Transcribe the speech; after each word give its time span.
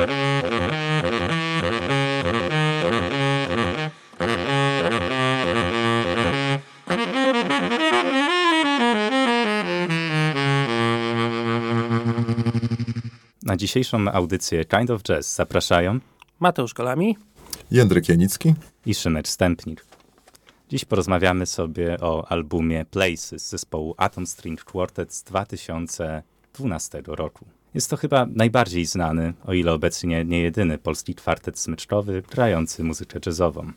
Na 0.00 0.06
dzisiejszą 13.56 14.08
audycję 14.12 14.64
Kind 14.64 14.90
of 14.90 15.02
Jazz 15.02 15.34
zapraszają 15.34 15.98
Mateusz 16.40 16.74
Kolami, 16.74 17.16
Jędrek 17.70 18.08
Janicki 18.08 18.54
i 18.86 18.94
Szymek 18.94 19.28
Stępnik. 19.28 19.84
Dziś 20.68 20.84
porozmawiamy 20.84 21.46
sobie 21.46 22.00
o 22.00 22.30
albumie 22.30 22.84
Places 22.84 23.48
zespołu 23.48 23.94
Atom 23.96 24.26
String 24.26 24.64
Quartet 24.64 25.14
z 25.14 25.22
2012 25.22 27.02
roku. 27.06 27.59
Jest 27.74 27.90
to 27.90 27.96
chyba 27.96 28.26
najbardziej 28.34 28.86
znany, 28.86 29.32
o 29.46 29.52
ile 29.52 29.72
obecnie 29.72 30.24
nie 30.24 30.40
jedyny 30.40 30.78
polski 30.78 31.14
kwartet 31.14 31.58
smyczkowy 31.58 32.22
grający 32.30 32.84
muzykę 32.84 33.20
jazzową. 33.26 33.72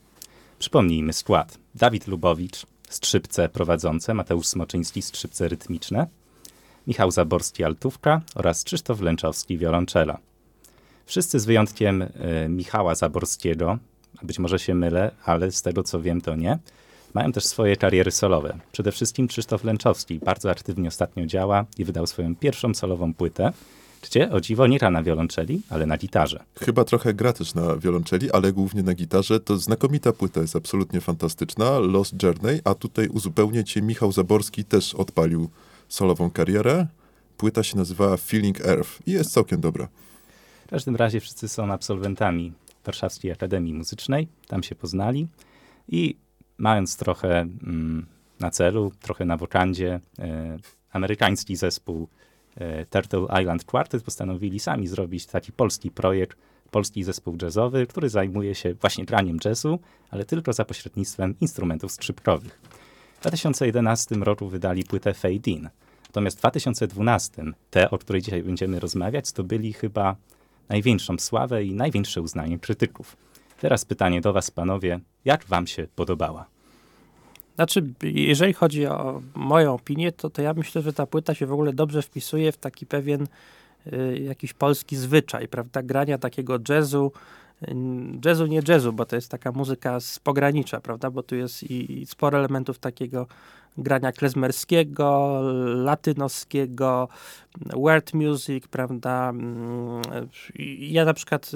Przypomnijmy 0.60 1.14
skład. 1.14 1.58
Dawid 1.76 2.08
Lubowicz, 2.08 2.66
skrzypce 2.90 3.50
prowadzące, 3.50 4.14
Mateusz 4.14 4.48
Smoczyński, 4.48 5.02
skrzypce 5.02 5.48
rytmiczne, 5.48 6.08
Michał 6.88 7.12
Zaborski, 7.12 7.64
altówka 7.64 8.22
oraz 8.36 8.64
Krzysztof 8.64 9.02
Lęczowski, 9.02 9.58
wiolonczela. 9.58 10.18
Wszyscy 11.06 11.40
z 11.40 11.46
wyjątkiem 11.46 12.02
y, 12.02 12.10
Michała 12.50 12.96
Zaborskiego, 12.96 13.78
być 14.24 14.40
może 14.40 14.60
się 14.60 14.76
mylę, 14.76 15.12
ale 15.26 15.52
z 15.52 15.62
tego 15.62 15.84
co 15.84 16.02
wiem 16.02 16.22
to 16.22 16.36
nie, 16.36 16.60
mają 17.14 17.32
też 17.32 17.46
swoje 17.46 17.76
kariery 17.76 18.12
solowe. 18.12 18.58
Przede 18.72 18.92
wszystkim 18.92 19.28
Krzysztof 19.28 19.64
Lęczowski 19.64 20.20
bardzo 20.20 20.52
aktywnie 20.52 20.88
ostatnio 20.88 21.26
działa 21.26 21.66
i 21.78 21.86
wydał 21.86 22.08
swoją 22.08 22.36
pierwszą 22.36 22.74
solową 22.74 23.14
płytę, 23.14 23.54
gdzie 24.02 24.32
o 24.32 24.42
dziwo 24.42 24.68
nie 24.68 24.80
gra 24.80 24.92
na 24.92 25.04
wiolonczeli, 25.04 25.62
ale 25.70 25.86
na 25.86 25.98
gitarze. 25.98 26.44
Chyba 26.60 26.84
trochę 26.84 27.14
gra 27.14 27.34
też 27.34 27.54
na 27.54 27.78
wiolonczeli, 27.78 28.32
ale 28.32 28.54
głównie 28.54 28.84
na 28.84 28.94
gitarze. 28.94 29.40
To 29.40 29.58
znakomita 29.58 30.14
płyta, 30.14 30.42
jest 30.42 30.56
absolutnie 30.56 31.02
fantastyczna. 31.02 31.80
Lost 31.80 32.24
Journey, 32.24 32.62
a 32.64 32.74
tutaj 32.74 33.08
uzupełnię 33.08 33.64
cię, 33.64 33.82
Michał 33.82 34.12
Zaborski 34.12 34.66
też 34.66 34.96
odpalił 34.96 35.50
solową 35.90 36.32
karierę. 36.32 36.88
Płyta 37.38 37.64
się 37.64 37.78
nazywa 37.78 38.18
Feeling 38.18 38.62
Earth 38.62 39.08
i 39.08 39.12
jest 39.12 39.34
całkiem 39.34 39.62
dobra. 39.62 39.88
W 40.66 40.70
każdym 40.70 40.96
razie 40.96 41.20
wszyscy 41.20 41.48
są 41.48 41.72
absolwentami 41.72 42.54
Warszawskiej 42.86 43.32
Akademii 43.32 43.74
Muzycznej, 43.74 44.28
tam 44.48 44.64
się 44.64 44.76
poznali 44.76 45.28
i 45.90 46.16
mając 46.58 46.98
trochę 46.98 47.40
mm, 47.40 48.06
na 48.40 48.52
celu, 48.52 48.92
trochę 49.02 49.26
na 49.26 49.38
wokandzie, 49.38 50.00
e, 50.20 50.58
amerykański 50.92 51.56
zespół 51.56 52.08
e, 52.56 52.86
Turtle 52.86 53.42
Island 53.42 53.64
Quartet 53.66 54.04
postanowili 54.04 54.60
sami 54.60 54.88
zrobić 54.88 55.26
taki 55.26 55.52
polski 55.52 55.92
projekt, 55.92 56.38
polski 56.72 57.04
zespół 57.04 57.38
jazzowy, 57.42 57.88
który 57.88 58.10
zajmuje 58.10 58.56
się 58.56 58.74
właśnie 58.74 59.06
graniem 59.06 59.38
jazzu, 59.46 59.80
ale 60.12 60.26
tylko 60.26 60.54
za 60.54 60.66
pośrednictwem 60.66 61.36
instrumentów 61.42 61.92
skrzypkowych. 61.92 62.62
W 63.18 63.22
2011 63.22 64.16
roku 64.16 64.48
wydali 64.48 64.84
płytę 64.84 65.14
Fade 65.14 65.52
In. 65.52 65.70
Natomiast 66.08 66.38
w 66.38 66.40
2012 66.40 67.44
te, 67.70 67.90
o 67.90 67.98
której 67.98 68.22
dzisiaj 68.22 68.44
będziemy 68.44 68.80
rozmawiać, 68.80 69.28
zdobyli 69.28 69.74
chyba 69.74 70.16
największą 70.70 71.18
sławę 71.18 71.64
i 71.64 71.74
największe 71.74 72.22
uznanie 72.22 72.60
krytyków. 72.60 73.18
Teraz 73.64 73.86
pytanie 73.86 74.22
do 74.22 74.34
was, 74.34 74.52
panowie, 74.52 75.00
jak 75.26 75.46
wam 75.46 75.68
się 75.68 75.88
podobała? 75.96 76.46
Znaczy, 77.56 77.94
jeżeli 78.04 78.54
chodzi 78.54 78.86
o 78.86 79.22
moją 79.36 79.74
opinię, 79.74 80.12
to, 80.12 80.30
to 80.30 80.42
ja 80.42 80.54
myślę, 80.54 80.82
że 80.82 80.94
ta 80.94 81.06
płyta 81.06 81.34
się 81.34 81.46
w 81.46 81.54
ogóle 81.54 81.74
dobrze 81.74 82.02
wpisuje 82.02 82.52
w 82.52 82.58
taki 82.58 82.86
pewien 82.86 83.28
y, 83.94 84.20
jakiś 84.20 84.54
polski 84.54 84.96
zwyczaj, 84.96 85.48
prawda? 85.48 85.84
Grania 85.84 86.18
takiego 86.18 86.60
jazzu, 86.70 87.12
y, 87.62 87.76
jazzu 88.26 88.46
nie 88.46 88.62
jazzu, 88.68 88.94
bo 88.94 89.06
to 89.06 89.16
jest 89.16 89.32
taka 89.32 89.52
muzyka 89.52 90.00
z 90.00 90.20
pogranicza, 90.20 90.82
prawda? 90.82 91.12
Bo 91.12 91.24
tu 91.24 91.36
jest 91.36 91.64
i, 91.64 92.02
i 92.02 92.06
sporo 92.06 92.38
elementów 92.38 92.80
takiego 92.80 93.28
grania 93.78 94.12
klezmerskiego, 94.12 95.40
latynoskiego, 95.76 97.08
world 97.74 98.14
music, 98.14 98.68
prawda? 98.68 99.30
Mm, 99.30 100.02
Ja 100.80 101.06
na 101.06 101.14
przykład, 101.14 101.52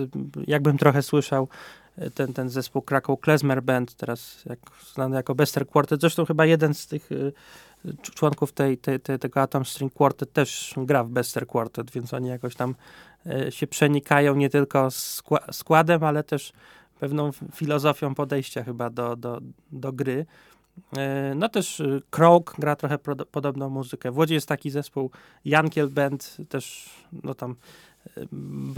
jakbym 0.48 0.78
trochę 0.78 1.02
słyszał 1.02 1.48
ten, 2.14 2.34
ten 2.34 2.50
zespół 2.50 2.82
Krakow 2.82 3.20
Klezmer 3.20 3.64
Band, 3.64 3.94
teraz 3.96 4.46
jak, 4.46 4.60
znany 4.94 5.16
jako 5.16 5.36
Bester 5.36 5.68
Quartet, 5.68 6.02
zresztą 6.02 6.26
chyba 6.26 6.46
jeden 6.46 6.74
z 6.74 6.88
tych 6.88 7.12
y, 7.12 7.34
członków 8.02 8.52
tej, 8.52 8.78
tej, 8.78 9.00
tej, 9.00 9.20
tego 9.20 9.42
Atom 9.42 9.66
String 9.66 9.94
Quartet 9.94 10.34
też 10.34 10.74
gra 10.78 11.04
w 11.04 11.10
Bester 11.10 11.48
Quartet, 11.48 11.92
więc 11.92 12.14
oni 12.14 12.30
jakoś 12.30 12.56
tam 12.56 12.76
y, 13.26 13.52
się 13.52 13.68
przenikają 13.68 14.36
nie 14.36 14.50
tylko 14.50 14.92
skła 14.92 15.40
składem, 15.52 16.04
ale 16.04 16.24
też 16.24 16.54
pewną 17.00 17.32
filozofią 17.54 18.16
podejścia 18.16 18.64
chyba 18.64 18.90
do, 18.90 19.16
do, 19.16 19.42
do 19.72 19.94
gry. 19.94 20.26
E, 20.98 21.34
No 21.36 21.50
też 21.50 21.80
y, 21.80 22.02
Krog 22.10 22.56
gra 22.60 22.76
trochę 22.76 22.98
podobną 23.32 23.70
muzykę. 23.70 24.12
W 24.12 24.18
Łodzi 24.18 24.34
jest 24.34 24.48
taki 24.48 24.70
zespół 24.70 25.12
Jankiel 25.46 25.90
Band, 25.90 26.38
też 26.50 26.90
no 27.24 27.34
tam 27.34 27.52
y, 27.52 27.56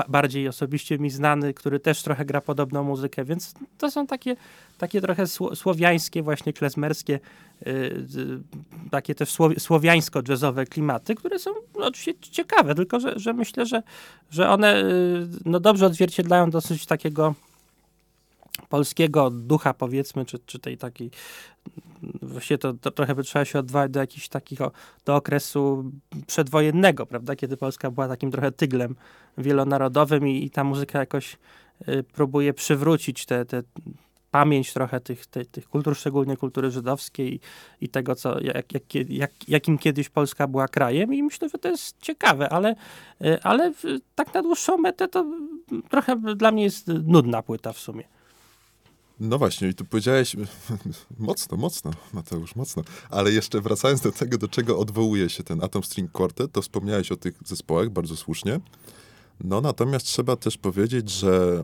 bardziej 0.08 0.48
osobiście 0.48 1.00
mi 1.00 1.10
znany, 1.10 1.54
który 1.54 1.80
też 1.80 2.04
trochę 2.04 2.26
gra 2.26 2.42
podobną 2.42 2.84
muzykę, 2.84 3.26
więc 3.26 3.54
to 3.78 3.92
są 3.92 4.08
takie, 4.08 4.36
takie 4.78 5.02
trochę 5.02 5.28
sło 5.28 5.56
słowiańskie, 5.56 6.24
właśnie 6.24 6.54
klezmerskie, 6.54 7.20
y, 7.68 7.70
y, 7.70 8.90
takie 8.92 9.16
też 9.16 9.30
słow 9.30 9.54
słowiańsko-jazzowe 9.60 10.66
klimaty, 10.66 11.16
które 11.16 11.40
są 11.40 11.52
oczywiście 11.74 12.14
ciekawe, 12.32 12.76
tylko 12.76 13.00
że, 13.00 13.20
że 13.20 13.34
myślę, 13.34 13.66
że, 13.66 13.84
że 14.32 14.50
one 14.50 14.84
y, 14.84 15.28
no, 15.46 15.60
dobrze 15.60 15.86
odzwierciedlają 15.86 16.50
dosyć 16.50 16.86
takiego 16.86 17.36
polskiego 18.70 19.30
ducha, 19.30 19.74
powiedzmy, 19.74 20.26
czy, 20.26 20.40
czy 20.40 20.60
tej 20.60 20.78
takiej, 20.78 21.12
właściwie 22.22 22.58
to, 22.58 22.74
to 22.74 22.92
trochę 22.92 23.16
by 23.16 23.24
trzeba 23.24 23.46
się 23.46 23.60
odwołać 23.60 23.92
do 23.92 24.00
jakichś 24.00 24.28
takich, 24.28 24.62
o, 24.62 24.72
do 25.06 25.16
okresu 25.16 25.92
przedwojennego, 26.28 27.06
prawda, 27.06 27.36
kiedy 27.36 27.58
Polska 27.58 27.92
była 27.92 28.08
takim 28.08 28.32
trochę 28.32 28.52
tyglem 28.52 28.96
wielonarodowym 29.38 30.28
i, 30.28 30.44
i 30.44 30.50
ta 30.50 30.64
muzyka 30.64 31.00
jakoś 31.00 31.38
y, 31.88 32.04
próbuje 32.04 32.54
przywrócić 32.54 33.26
te, 33.26 33.46
te 33.46 33.64
pamięć 34.32 34.74
trochę 34.74 35.00
tych, 35.00 35.26
tych, 35.26 35.48
tych 35.48 35.70
kultur, 35.70 35.96
szczególnie 35.96 36.38
kultury 36.38 36.72
żydowskiej 36.72 37.34
i, 37.34 37.40
i 37.82 37.90
tego, 37.90 38.16
co, 38.16 38.40
jak, 38.40 38.74
jak, 38.74 38.84
jak, 39.10 39.32
jakim 39.48 39.78
kiedyś 39.78 40.10
Polska 40.10 40.48
była 40.48 40.68
krajem 40.68 41.14
i 41.14 41.24
myślę, 41.24 41.50
że 41.50 41.58
to 41.58 41.70
jest 41.70 42.02
ciekawe, 42.02 42.50
ale, 42.50 42.76
y, 43.26 43.44
ale 43.44 43.74
tak 44.16 44.34
na 44.34 44.42
dłuższą 44.42 44.78
metę 44.78 45.08
to 45.08 45.26
trochę 45.90 46.16
dla 46.36 46.52
mnie 46.52 46.64
jest 46.64 46.88
nudna 46.88 47.42
płyta 47.42 47.74
w 47.74 47.80
sumie. 47.80 48.04
No 49.20 49.38
właśnie, 49.38 49.68
i 49.68 49.74
tu 49.74 49.86
powiedziałeś 49.86 50.36
mocno, 51.20 51.58
mocno, 51.58 51.92
Mateusz, 52.14 52.56
mocno. 52.56 52.84
Ale 53.10 53.32
jeszcze 53.32 53.62
wracając 53.62 54.02
do 54.02 54.12
tego, 54.12 54.38
do 54.38 54.48
czego 54.48 54.80
odwołuje 54.80 55.30
się 55.30 55.44
ten 55.44 55.64
Atom 55.64 55.84
String 55.84 56.12
Quartet, 56.12 56.52
to 56.52 56.62
wspomniałeś 56.62 57.12
o 57.12 57.16
tych 57.16 57.34
zespołach 57.46 57.90
bardzo 57.90 58.16
słusznie. 58.16 58.60
No 59.44 59.62
natomiast 59.62 60.06
trzeba 60.06 60.36
też 60.36 60.58
powiedzieć, 60.58 61.10
że 61.10 61.64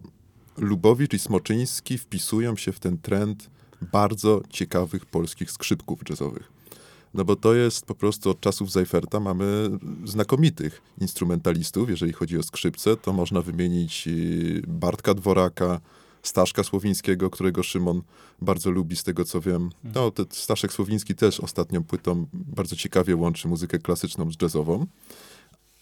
Lubowicz 0.57 1.13
i 1.13 1.19
Smoczyński 1.19 1.97
wpisują 1.97 2.55
się 2.55 2.71
w 2.71 2.79
ten 2.79 2.97
trend 2.97 3.49
bardzo 3.91 4.41
ciekawych 4.49 5.05
polskich 5.05 5.51
skrzypków 5.51 5.99
jazzowych. 6.09 6.51
No 7.13 7.25
bo 7.25 7.35
to 7.35 7.53
jest 7.53 7.85
po 7.85 7.95
prostu 7.95 8.29
od 8.29 8.39
czasów 8.39 8.71
Zajferta 8.71 9.19
mamy 9.19 9.69
znakomitych 10.05 10.81
instrumentalistów. 11.01 11.89
Jeżeli 11.89 12.13
chodzi 12.13 12.37
o 12.37 12.43
skrzypce, 12.43 12.97
to 12.97 13.13
można 13.13 13.41
wymienić 13.41 14.07
y, 14.07 14.61
Bartka 14.67 15.13
Dworaka, 15.13 15.81
Staszka 16.27 16.63
Słowińskiego, 16.63 17.29
którego 17.29 17.63
Szymon 17.63 18.01
bardzo 18.41 18.71
lubi, 18.71 18.95
z 18.95 19.03
tego 19.03 19.25
co 19.25 19.41
wiem. 19.41 19.69
No, 19.83 20.11
ten 20.11 20.25
Staszek 20.29 20.73
Słowiński 20.73 21.15
też 21.15 21.39
ostatnią 21.39 21.83
płytą 21.83 22.27
bardzo 22.33 22.75
ciekawie 22.75 23.15
łączy 23.15 23.47
muzykę 23.47 23.79
klasyczną 23.79 24.31
z 24.31 24.41
jazzową. 24.41 24.85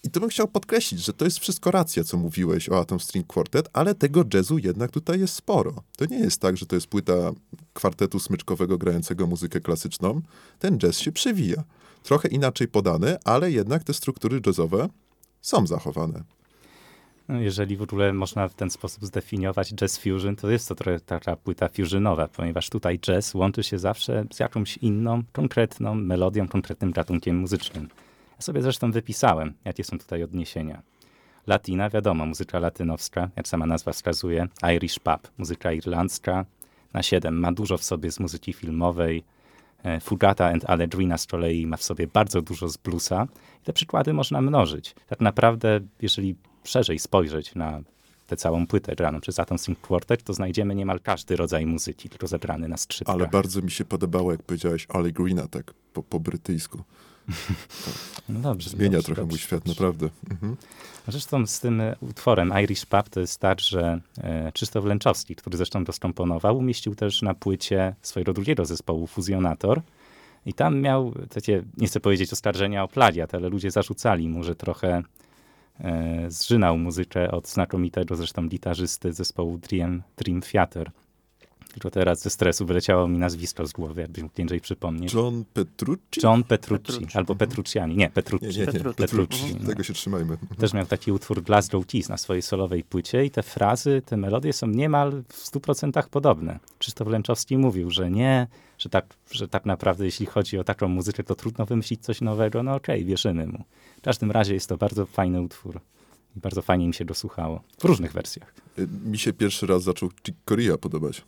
I 0.04 0.10
to 0.10 0.20
bym 0.20 0.28
chciał 0.28 0.48
podkreślić, 0.48 1.04
że 1.04 1.12
to 1.12 1.24
jest 1.24 1.38
wszystko 1.38 1.70
racja, 1.70 2.04
co 2.04 2.16
mówiłeś 2.16 2.68
o 2.68 2.80
Atom 2.80 3.00
String 3.00 3.26
Quartet, 3.26 3.68
ale 3.72 3.94
tego 3.94 4.24
jazzu 4.34 4.58
jednak 4.58 4.90
tutaj 4.90 5.20
jest 5.20 5.34
sporo. 5.34 5.74
To 5.96 6.06
nie 6.06 6.18
jest 6.18 6.40
tak, 6.40 6.56
że 6.56 6.66
to 6.66 6.74
jest 6.74 6.86
płyta 6.86 7.32
kwartetu 7.72 8.18
smyczkowego 8.18 8.78
grającego 8.78 9.26
muzykę 9.26 9.60
klasyczną. 9.60 10.20
Ten 10.58 10.78
jazz 10.78 10.98
się 10.98 11.12
przewija. 11.12 11.64
Trochę 12.02 12.28
inaczej 12.28 12.68
podany, 12.68 13.16
ale 13.24 13.52
jednak 13.52 13.84
te 13.84 13.94
struktury 13.94 14.40
jazzowe 14.46 14.88
są 15.40 15.66
zachowane. 15.66 16.24
Jeżeli 17.28 17.76
w 17.76 17.82
ogóle 17.82 18.12
można 18.12 18.48
w 18.48 18.54
ten 18.54 18.70
sposób 18.70 19.04
zdefiniować 19.04 19.74
jazz 19.74 19.98
fusion, 19.98 20.36
to 20.36 20.50
jest 20.50 20.68
to 20.68 20.74
trochę 20.74 21.00
taka 21.00 21.36
płyta 21.36 21.68
fusionowa, 21.68 22.28
ponieważ 22.28 22.70
tutaj 22.70 22.98
jazz 22.98 23.34
łączy 23.34 23.62
się 23.62 23.78
zawsze 23.78 24.24
z 24.32 24.38
jakąś 24.38 24.76
inną, 24.76 25.22
konkretną 25.32 25.94
melodią, 25.94 26.48
konkretnym 26.48 26.90
gatunkiem 26.92 27.36
muzycznym. 27.36 27.88
Ja 28.36 28.40
sobie 28.40 28.62
zresztą 28.62 28.92
wypisałem, 28.92 29.54
jakie 29.64 29.84
są 29.84 29.98
tutaj 29.98 30.22
odniesienia. 30.22 30.82
Latina, 31.46 31.90
wiadomo, 31.90 32.26
muzyka 32.26 32.58
latynowska, 32.58 33.30
jak 33.36 33.48
sama 33.48 33.66
nazwa 33.66 33.92
wskazuje, 33.92 34.48
Irish 34.76 34.98
pop, 34.98 35.28
muzyka 35.38 35.72
irlandzka, 35.72 36.44
na 36.92 37.02
7 37.02 37.34
ma 37.34 37.52
dużo 37.52 37.78
w 37.78 37.84
sobie 37.84 38.10
z 38.10 38.20
muzyki 38.20 38.52
filmowej, 38.52 39.24
e, 39.82 40.00
Fugata 40.00 40.48
and 40.48 40.70
Allegrina 40.70 41.18
z 41.18 41.26
kolei 41.26 41.66
ma 41.66 41.76
w 41.76 41.82
sobie 41.82 42.06
bardzo 42.06 42.42
dużo 42.42 42.68
z 42.68 42.76
bluesa. 42.76 43.26
I 43.62 43.64
te 43.64 43.72
przykłady 43.72 44.12
można 44.12 44.40
mnożyć. 44.40 44.94
Tak 45.06 45.20
naprawdę, 45.20 45.80
jeżeli 46.02 46.36
szerzej 46.64 46.98
spojrzeć 46.98 47.54
na 47.54 47.80
tę 48.26 48.36
całą 48.36 48.66
płytę 48.66 48.96
graną 48.96 49.20
przez 49.20 49.38
Atom 49.38 49.58
String 49.58 49.80
Quartet, 49.80 50.22
to 50.22 50.34
znajdziemy 50.34 50.74
niemal 50.74 51.00
każdy 51.00 51.36
rodzaj 51.36 51.66
muzyki, 51.66 52.08
tylko 52.08 52.26
zebrany 52.26 52.68
na 52.68 52.76
skrzypkach. 52.76 53.14
Ale 53.14 53.26
bardzo 53.28 53.62
mi 53.62 53.70
się 53.70 53.84
podobało, 53.84 54.32
jak 54.32 54.42
powiedziałeś 54.42 54.86
Allegrina, 54.88 55.48
tak 55.48 55.74
po, 55.92 56.02
po 56.02 56.20
brytyjsku. 56.20 56.82
No 58.28 58.40
dobrze. 58.40 58.70
Zmienia 58.70 58.92
dobrze, 58.92 59.06
trochę 59.06 59.22
dobrze, 59.22 59.32
mój 59.32 59.38
świat, 59.38 59.64
dobrze. 59.64 59.72
naprawdę. 59.72 60.08
Mhm. 60.30 60.56
Zresztą 61.08 61.46
z 61.46 61.60
tym 61.60 61.80
e, 61.80 61.96
utworem 62.00 62.52
Irish 62.62 62.86
Pub 62.86 63.08
to 63.08 63.20
jest 63.20 63.40
tak, 63.40 63.60
że 63.60 64.00
e, 64.18 64.52
Krzysztof 64.52 64.84
Lęczowski, 64.84 65.36
który 65.36 65.56
zresztą 65.56 65.84
to 65.84 65.92
skomponował, 65.92 66.58
umieścił 66.58 66.94
też 66.94 67.22
na 67.22 67.34
płycie 67.34 67.94
swojego 68.02 68.32
drugiego 68.32 68.64
zespołu 68.64 69.06
Fuzjonator. 69.06 69.80
I 70.46 70.54
tam 70.54 70.80
miał 70.80 71.12
takie, 71.34 71.62
nie 71.76 71.86
chcę 71.86 72.00
powiedzieć 72.00 72.32
oskarżenia 72.32 72.84
o 72.84 72.88
plagiat, 72.88 73.34
ale 73.34 73.48
ludzie 73.48 73.70
zarzucali 73.70 74.28
mu, 74.28 74.44
że 74.44 74.54
trochę 74.54 75.02
zżynał 76.28 76.78
muzykę 76.78 77.30
od 77.30 77.48
znakomitego 77.48 78.16
zresztą 78.16 78.48
gitarzysty 78.48 79.12
zespołu 79.12 79.58
Dream, 79.58 80.02
Dream 80.16 80.40
Theater. 80.40 80.90
Tylko 81.74 81.90
teraz 81.90 82.22
ze 82.22 82.30
stresu 82.30 82.66
wyleciało 82.66 83.08
mi 83.08 83.18
nazwisko 83.18 83.66
z 83.66 83.72
głowy, 83.72 84.00
jakbyś 84.00 84.22
mógł 84.22 84.34
więcej 84.36 84.60
przypomnieć. 84.60 85.14
John 85.14 85.44
Petrucci? 85.54 86.20
John 86.22 86.44
Petrucci, 86.44 86.92
Petrucci. 86.92 87.18
albo 87.18 87.34
Petrucciani. 87.34 87.96
Nie, 87.96 88.10
Petrucci. 88.10 88.46
Nie, 88.46 88.52
nie, 88.52 88.58
nie. 88.58 88.66
Petrucci. 88.66 88.96
Petrucci. 89.02 89.56
No. 89.60 89.66
Tego 89.66 89.82
się 89.82 89.92
trzymajmy. 89.94 90.38
Też 90.58 90.72
miał 90.72 90.86
taki 90.86 91.12
utwór 91.12 91.42
Glasgow 91.42 91.86
Keys 91.86 92.08
na 92.08 92.16
swojej 92.16 92.42
solowej 92.42 92.84
płycie 92.84 93.24
i 93.24 93.30
te 93.30 93.42
frazy, 93.42 94.02
te 94.06 94.16
melodie 94.16 94.52
są 94.52 94.66
niemal 94.66 95.22
w 95.28 95.50
100% 95.50 96.08
podobne. 96.08 96.58
Krzysztof 96.78 97.08
Lęczowski 97.08 97.58
mówił, 97.58 97.90
że 97.90 98.10
nie, 98.10 98.46
że 98.78 98.88
tak, 98.88 99.06
że 99.30 99.48
tak 99.48 99.66
naprawdę 99.66 100.04
jeśli 100.04 100.26
chodzi 100.26 100.58
o 100.58 100.64
taką 100.64 100.88
muzykę, 100.88 101.24
to 101.24 101.34
trudno 101.34 101.66
wymyślić 101.66 102.02
coś 102.04 102.20
nowego. 102.20 102.62
No 102.62 102.74
okej, 102.74 103.04
wierzymy 103.04 103.46
mu. 103.46 103.64
W 103.98 104.00
każdym 104.00 104.30
razie 104.30 104.54
jest 104.54 104.68
to 104.68 104.76
bardzo 104.76 105.06
fajny 105.06 105.42
utwór 105.42 105.80
i 106.36 106.40
bardzo 106.40 106.62
fajnie 106.62 106.86
mi 106.86 106.94
się 106.94 107.04
go 107.04 107.14
słuchało. 107.14 107.60
W 107.78 107.84
różnych 107.84 108.12
wersjach. 108.12 108.54
Y, 108.78 108.88
Mi 109.06 109.18
się 109.18 109.32
pierwszy 109.32 109.66
raz 109.66 109.82
zaczął 109.82 110.10
Chick 110.26 110.38
Corea 110.48 110.78
podobać. 110.78 111.22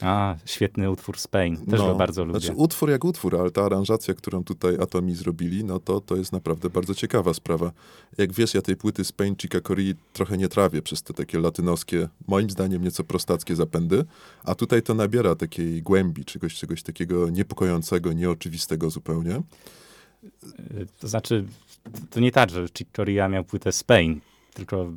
A, 0.00 0.36
świetny 0.44 0.90
utwór 0.90 1.18
Spain. 1.18 1.56
Też 1.56 1.80
go 1.80 1.94
bardzo 1.94 2.24
lubię. 2.24 2.40
Znaczy 2.40 2.54
utwór 2.56 2.90
jak 2.90 3.04
utwór, 3.04 3.36
ale 3.36 3.50
ta 3.50 3.64
aranżacja, 3.64 4.14
którą 4.14 4.44
tutaj 4.44 4.76
Atomi 4.80 5.14
zrobili, 5.14 5.64
no 5.64 5.80
to, 5.80 6.00
to 6.00 6.16
jest 6.16 6.32
naprawdę 6.32 6.70
bardzo 6.70 6.94
ciekawa 6.94 7.34
sprawa. 7.34 7.72
Jak 8.18 8.32
wiesz, 8.32 8.54
ja 8.54 8.62
tej 8.62 8.76
płyty 8.76 9.04
Spain 9.04 9.36
Chica 9.36 9.60
Corea 9.60 9.94
trochę 10.12 10.36
nie 10.36 10.48
trawię 10.48 10.82
przez 10.82 11.02
te 11.02 11.14
takie 11.14 11.38
latynoskie, 11.38 12.08
moim 12.28 12.50
zdaniem 12.50 12.84
nieco 12.84 13.04
prostackie 13.04 13.56
zapędy, 13.56 14.04
a 14.44 14.54
tutaj 14.54 14.82
to 14.82 14.94
nabiera 14.94 15.34
takiej 15.34 15.82
głębi, 15.82 16.24
czegoś, 16.24 16.54
czegoś 16.54 16.82
takiego 16.82 17.30
niepokojącego, 17.30 18.12
nieoczywistego 18.12 18.90
zupełnie. 18.90 19.42
Y, 20.24 20.86
To 21.00 21.08
znaczy, 21.08 21.44
to 22.10 22.20
nie 22.20 22.32
tak, 22.32 22.50
że 22.50 22.66
Chick 22.78 22.96
Corea 22.96 23.28
miał 23.28 23.44
płytę 23.44 23.72
Spain, 23.72 24.20
tylko 24.54 24.92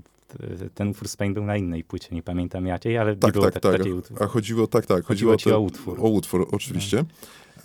ten 0.73 0.87
utwór 0.89 1.07
Spain 1.07 1.33
był 1.33 1.43
na 1.45 1.57
innej 1.57 1.83
płycie, 1.83 2.07
nie 2.11 2.23
pamiętam 2.23 2.65
jakiej, 2.65 2.97
ale 2.97 3.15
Tak, 3.15 3.33
było 3.33 3.45
tak, 3.45 3.53
tak, 3.53 3.63
tak. 3.63 3.77
takiej 3.77 3.93
utwór. 3.93 4.23
A 4.23 4.27
chodziło, 4.27 4.67
tak, 4.67 4.85
tak. 4.85 5.05
Chodziło 5.05 5.37
ci 5.37 5.49
te- 5.49 5.55
o 5.57 5.59
utwór. 5.59 5.99
O 5.99 6.09
utwór, 6.09 6.47
oczywiście. 6.51 7.05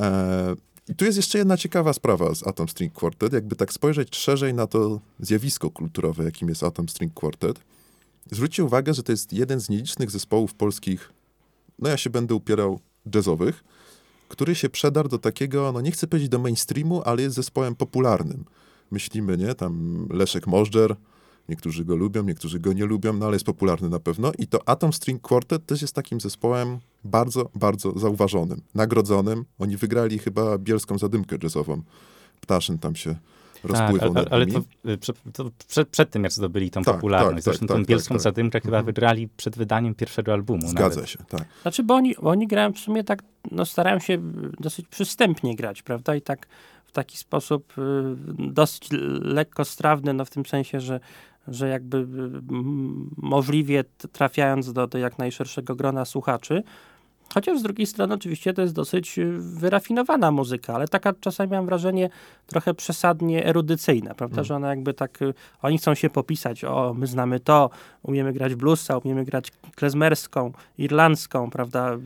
E, 0.01 0.55
I 0.89 0.95
tu 0.95 1.05
jest 1.05 1.17
jeszcze 1.17 1.39
jedna 1.39 1.57
ciekawa 1.57 1.93
sprawa 1.93 2.35
z 2.35 2.47
Atom 2.47 2.69
String 2.69 2.93
Quartet. 2.93 3.33
Jakby 3.33 3.57
tak 3.57 3.73
spojrzeć 3.73 4.17
szerzej 4.17 4.55
na 4.55 4.67
to 4.67 5.01
zjawisko 5.21 5.71
kulturowe, 5.71 6.25
jakim 6.25 6.49
jest 6.49 6.63
Atom 6.63 6.89
String 6.89 7.15
Quartet, 7.15 7.61
zwróćcie 8.31 8.65
uwagę, 8.65 8.95
że 8.95 9.03
to 9.03 9.13
jest 9.13 9.33
jeden 9.33 9.61
z 9.61 9.69
nielicznych 9.69 10.11
zespołów 10.11 10.55
polskich, 10.55 11.13
no 11.79 11.89
ja 11.89 11.97
się 11.97 12.11
będę 12.11 12.35
upierał, 12.35 12.81
jazzowych, 13.15 13.65
który 14.29 14.55
się 14.55 14.69
przedarł 14.69 15.09
do 15.09 15.19
takiego, 15.19 15.73
no 15.73 15.81
nie 15.81 15.91
chcę 15.91 16.07
powiedzieć 16.07 16.29
do 16.29 16.39
mainstreamu, 16.39 17.03
ale 17.05 17.23
jest 17.23 17.37
zespołem 17.37 17.75
popularnym. 17.75 18.45
Myślimy, 18.91 19.37
nie? 19.37 19.55
Tam 19.55 20.07
Leszek 20.11 20.47
Możdżer, 20.47 20.97
niektórzy 21.49 21.85
go 21.85 21.97
lubią, 21.97 22.23
niektórzy 22.25 22.61
go 22.61 22.73
nie 22.73 22.85
lubią, 22.85 23.13
no 23.13 23.27
ale 23.27 23.35
jest 23.35 23.47
popularny 23.47 23.89
na 23.89 23.99
pewno. 24.01 24.33
I 24.39 24.47
to 24.47 24.69
Atom 24.69 24.93
String 24.93 25.23
Quartet 25.23 25.67
też 25.67 25.83
jest 25.83 25.95
takim 25.95 26.21
zespołem 26.21 26.79
bardzo, 27.05 27.51
bardzo 27.55 27.99
zauważonym, 27.99 28.61
nagrodzonym. 28.75 29.45
Oni 29.59 29.77
wygrali 29.77 30.19
chyba 30.19 30.59
bielską 30.59 30.99
zadymkę 30.99 31.37
jazzową. 31.43 31.83
Ptaszyn 32.41 32.79
tam 32.79 32.97
się 32.97 33.15
Tak, 33.63 33.71
rozpływał 33.71 34.11
ale, 34.11 34.13
nad 34.25 34.33
ale 34.33 34.47
nimi. 34.47 34.63
to, 34.85 34.91
y, 34.91 34.99
przed, 34.99 35.17
to 35.33 35.51
przed, 35.69 35.89
przed 35.89 36.11
tym, 36.11 36.23
jak 36.25 36.33
zdobyli 36.33 36.71
tą 36.71 36.83
Tak, 36.83 36.95
popularność. 36.95 37.35
tak, 37.35 37.45
Zresztą 37.45 37.67
tak, 37.67 37.77
tą 37.77 37.83
tak, 37.83 37.89
bielską 37.89 38.15
tak. 38.15 38.23
zadymkę 38.23 38.61
chyba 38.61 38.77
Mhm. 38.77 38.87
wygrali 38.87 39.29
przed 39.37 39.57
wydaniem 39.57 39.95
pierwszego 39.95 40.33
albumu. 40.33 40.69
Zgadza 40.69 40.95
nawet. 40.97 41.11
się, 41.11 41.19
tak. 41.29 41.45
Znaczy, 41.63 41.83
bo 41.83 41.95
oni, 41.95 42.15
bo 42.23 42.31
oni 42.31 42.47
grają 42.47 42.73
w 42.73 42.79
sumie 42.79 43.05
tak, 43.05 43.23
no 43.51 43.65
starają 43.67 43.99
się 43.99 44.19
dosyć 44.61 44.87
przystępnie 44.89 45.57
grać, 45.57 45.83
prawda? 45.83 46.15
I 46.17 46.23
tak 46.23 46.47
w 46.85 46.93
taki 46.93 47.17
sposób 47.17 47.79
y, 47.79 47.83
dosyć 48.39 48.89
lekkostrawny, 49.23 50.13
no 50.15 50.25
w 50.25 50.31
tym 50.31 50.47
sensie, 50.47 50.81
że, 50.81 51.01
że 51.51 51.69
jakby 51.69 51.97
y, 51.99 52.07
możliwie 53.17 53.85
trafiając 54.13 54.73
do, 54.73 54.87
do 54.87 54.99
jak 54.99 55.19
najszerszego 55.19 55.75
grona 55.75 56.05
słuchaczy. 56.05 56.63
Chociaż 57.35 57.59
z 57.59 57.63
drugiej 57.63 57.87
strony 57.87 58.15
oczywiście 58.15 58.53
to 58.55 58.63
jest 58.63 58.75
dosyć 58.75 59.19
y, 59.19 59.33
wyrafinowana 59.39 60.31
muzyka, 60.31 60.75
ale 60.75 60.89
taka 60.89 61.13
czasami 61.21 61.51
mam 61.51 61.67
wrażenie 61.67 62.11
trochę 62.47 62.75
przesadnie 62.75 63.47
erudycyjna, 63.47 64.15
prawda, 64.15 64.35
Mm. 64.35 64.45
że 64.45 64.57
ona 64.57 64.69
jakby 64.69 64.95
tak, 64.95 65.23
y, 65.23 65.35
oni 65.63 65.79
chcą 65.79 65.95
się 65.95 66.11
popisać, 66.11 66.65
o 66.65 66.95
my 66.95 67.07
znamy 67.07 67.41
to, 67.41 67.71
umiemy 68.03 68.33
grać 68.33 68.55
bluesa, 68.55 68.99
umiemy 68.99 69.25
grać 69.25 69.53
klezmerską, 69.75 70.53
irlandzką, 70.79 71.51
prawda, 71.51 71.97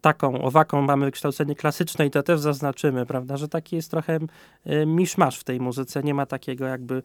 taką, 0.00 0.42
owaką 0.42 0.82
mamy 0.82 1.04
wykształcenie 1.04 1.54
klasyczne 1.54 2.06
i 2.06 2.10
to 2.10 2.22
też 2.22 2.40
zaznaczymy, 2.40 3.06
prawda, 3.06 3.36
że 3.36 3.48
taki 3.48 3.76
jest 3.76 3.90
trochę 3.90 4.18
miszmasz 4.86 5.38
w 5.38 5.44
tej 5.44 5.60
muzyce, 5.60 6.02
nie 6.02 6.14
ma 6.14 6.26
takiego 6.26 6.66
jakby 6.66 7.02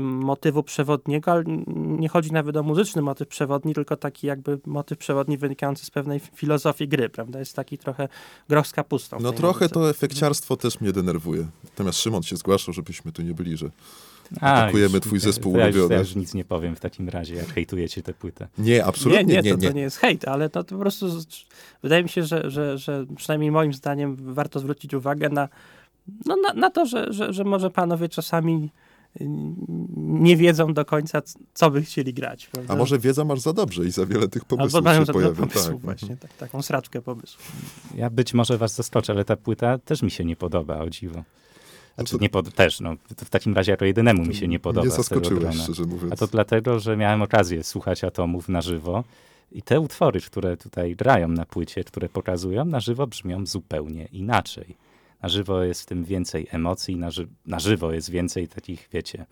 motywu 0.00 0.62
przewodniego, 0.62 1.32
ale 1.32 1.44
nie 1.76 2.08
chodzi 2.08 2.32
nawet 2.32 2.56
o 2.56 2.62
muzyczny 2.62 3.02
motyw 3.02 3.28
przewodni, 3.28 3.74
tylko 3.74 3.96
taki 3.96 4.26
jakby 4.26 4.58
motyw 4.66 4.98
przewodni 4.98 5.38
wynikający 5.38 5.86
z 5.86 5.90
pewnej 5.90 6.20
filozofii 6.20 6.88
gry, 6.88 7.08
prawda, 7.08 7.38
jest 7.38 7.56
taki 7.56 7.78
trochę 7.78 8.08
groch 8.48 8.66
z 8.66 8.72
kapustą. 8.72 9.18
No 9.20 9.32
trochę 9.32 9.64
muzyce. 9.64 9.74
to 9.74 9.90
efekciarstwo 9.90 10.56
też 10.56 10.80
mnie 10.80 10.92
denerwuje. 10.92 11.46
Natomiast 11.64 11.98
Szymon 11.98 12.22
się 12.22 12.36
zgłaszał, 12.36 12.74
żebyśmy 12.74 13.12
tu 13.12 13.22
nie 13.22 13.34
byli, 13.34 13.56
że 13.56 13.70
A, 14.40 14.52
Atakujemy 14.54 14.94
już- 14.94 15.00
twój 15.02 15.18
zespół 15.20 15.56
ja 15.56 15.64
ulubiony. 15.64 15.94
ja 15.94 16.00
już 16.00 16.14
nic 16.16 16.34
nie 16.34 16.44
powiem 16.44 16.76
w 16.76 16.80
takim 16.80 17.08
razie, 17.08 17.34
jak 17.34 17.46
hejtujecie 17.46 18.02
tę 18.02 18.14
płytę. 18.14 18.48
nie, 18.58 18.84
absolutnie 18.84 19.24
nie, 19.24 19.34
nie, 19.34 19.42
nie, 19.42 19.50
nie. 19.50 19.56
to, 19.56 19.66
to 19.68 19.72
nie 19.72 19.82
jest 19.82 19.96
hejt, 19.96 20.28
ale 20.28 20.48
to, 20.50 20.64
to 20.64 20.74
po 20.74 20.80
prostu 20.80 21.06
wydaje 21.82 22.02
mi 22.02 22.08
się, 22.08 22.22
że, 22.24 22.50
że, 22.50 22.78
że 22.78 23.06
przynajmniej 23.16 23.50
moim 23.50 23.72
zdaniem 23.74 24.16
warto 24.34 24.60
zwrócić 24.60 24.94
uwagę 24.94 25.28
na, 25.28 25.48
no, 26.26 26.36
na, 26.36 26.52
na 26.54 26.70
to, 26.70 26.86
że, 26.86 27.12
że, 27.12 27.32
że 27.32 27.44
może 27.44 27.70
panowie 27.70 28.08
czasami 28.08 28.70
nie 29.96 30.36
wiedzą 30.36 30.74
do 30.74 30.84
końca, 30.84 31.22
co 31.54 31.70
by 31.70 31.82
chcieli 31.82 32.14
grać. 32.14 32.46
Prawda? 32.46 32.74
A 32.74 32.76
może 32.76 32.98
wiedza 32.98 33.24
masz 33.24 33.40
za 33.40 33.52
dobrze 33.52 33.84
i 33.84 33.90
za 33.90 34.06
wiele 34.06 34.28
tych 34.28 34.44
pomysłów 34.44 34.74
Albo 34.74 34.84
mają 34.90 35.04
się 35.04 35.12
pojawia. 35.12 35.34
pomysłów 35.36 35.66
Tak. 35.66 35.78
właśnie, 35.78 36.16
tak, 36.16 36.32
taką 36.32 36.62
sraczkę 36.62 37.02
pomysłów. 37.02 37.52
Ja 37.94 38.10
być 38.10 38.34
może 38.34 38.58
was 38.58 38.74
zaskoczę, 38.74 39.12
ale 39.12 39.24
ta 39.24 39.36
płyta 39.36 39.78
też 39.78 40.02
mi 40.02 40.10
się 40.10 40.24
nie 40.24 40.36
podoba, 40.36 40.78
o 40.78 40.90
dziwo. 40.90 41.22
Znaczy, 41.94 42.14
No 42.14 42.18
to- 42.18 42.22
nie 42.22 42.28
pod, 42.30 42.54
też, 42.54 42.80
no. 42.80 42.94
To 43.16 43.24
w 43.24 43.30
takim 43.30 43.54
razie 43.54 43.70
jako 43.72 43.84
jedynemu 43.84 44.24
mi 44.24 44.34
się 44.34 44.48
nie 44.48 44.60
podoba. 44.60 44.86
Nie 44.86 44.92
zaskoczyłeś, 44.92 45.56
szczerze 45.56 45.84
mówiąc. 45.84 46.12
A 46.12 46.16
to 46.16 46.26
dlatego, 46.26 46.80
że 46.80 46.96
miałem 46.96 47.22
okazję 47.22 47.64
słuchać 47.64 48.04
Atomów 48.04 48.48
na 48.48 48.62
żywo 48.62 49.04
i 49.52 49.62
te 49.62 49.80
utwory, 49.80 50.20
które 50.20 50.56
tutaj 50.56 50.96
grają 50.96 51.28
na 51.28 51.44
płycie, 51.46 51.84
które 51.84 52.08
pokazują, 52.08 52.64
na 52.64 52.80
żywo 52.80 53.06
brzmią 53.06 53.46
zupełnie 53.46 54.04
inaczej. 54.12 54.76
Na 55.22 55.28
żywo 55.28 55.62
jest 55.62 55.82
w 55.82 55.86
tym 55.86 56.04
więcej 56.04 56.46
emocji, 56.50 56.96
na, 56.96 57.10
ży 57.10 57.28
na 57.46 57.58
żywo 57.58 57.92
jest 57.92 58.10
więcej 58.10 58.48
takich, 58.48 58.88
wiecie, 58.92 59.26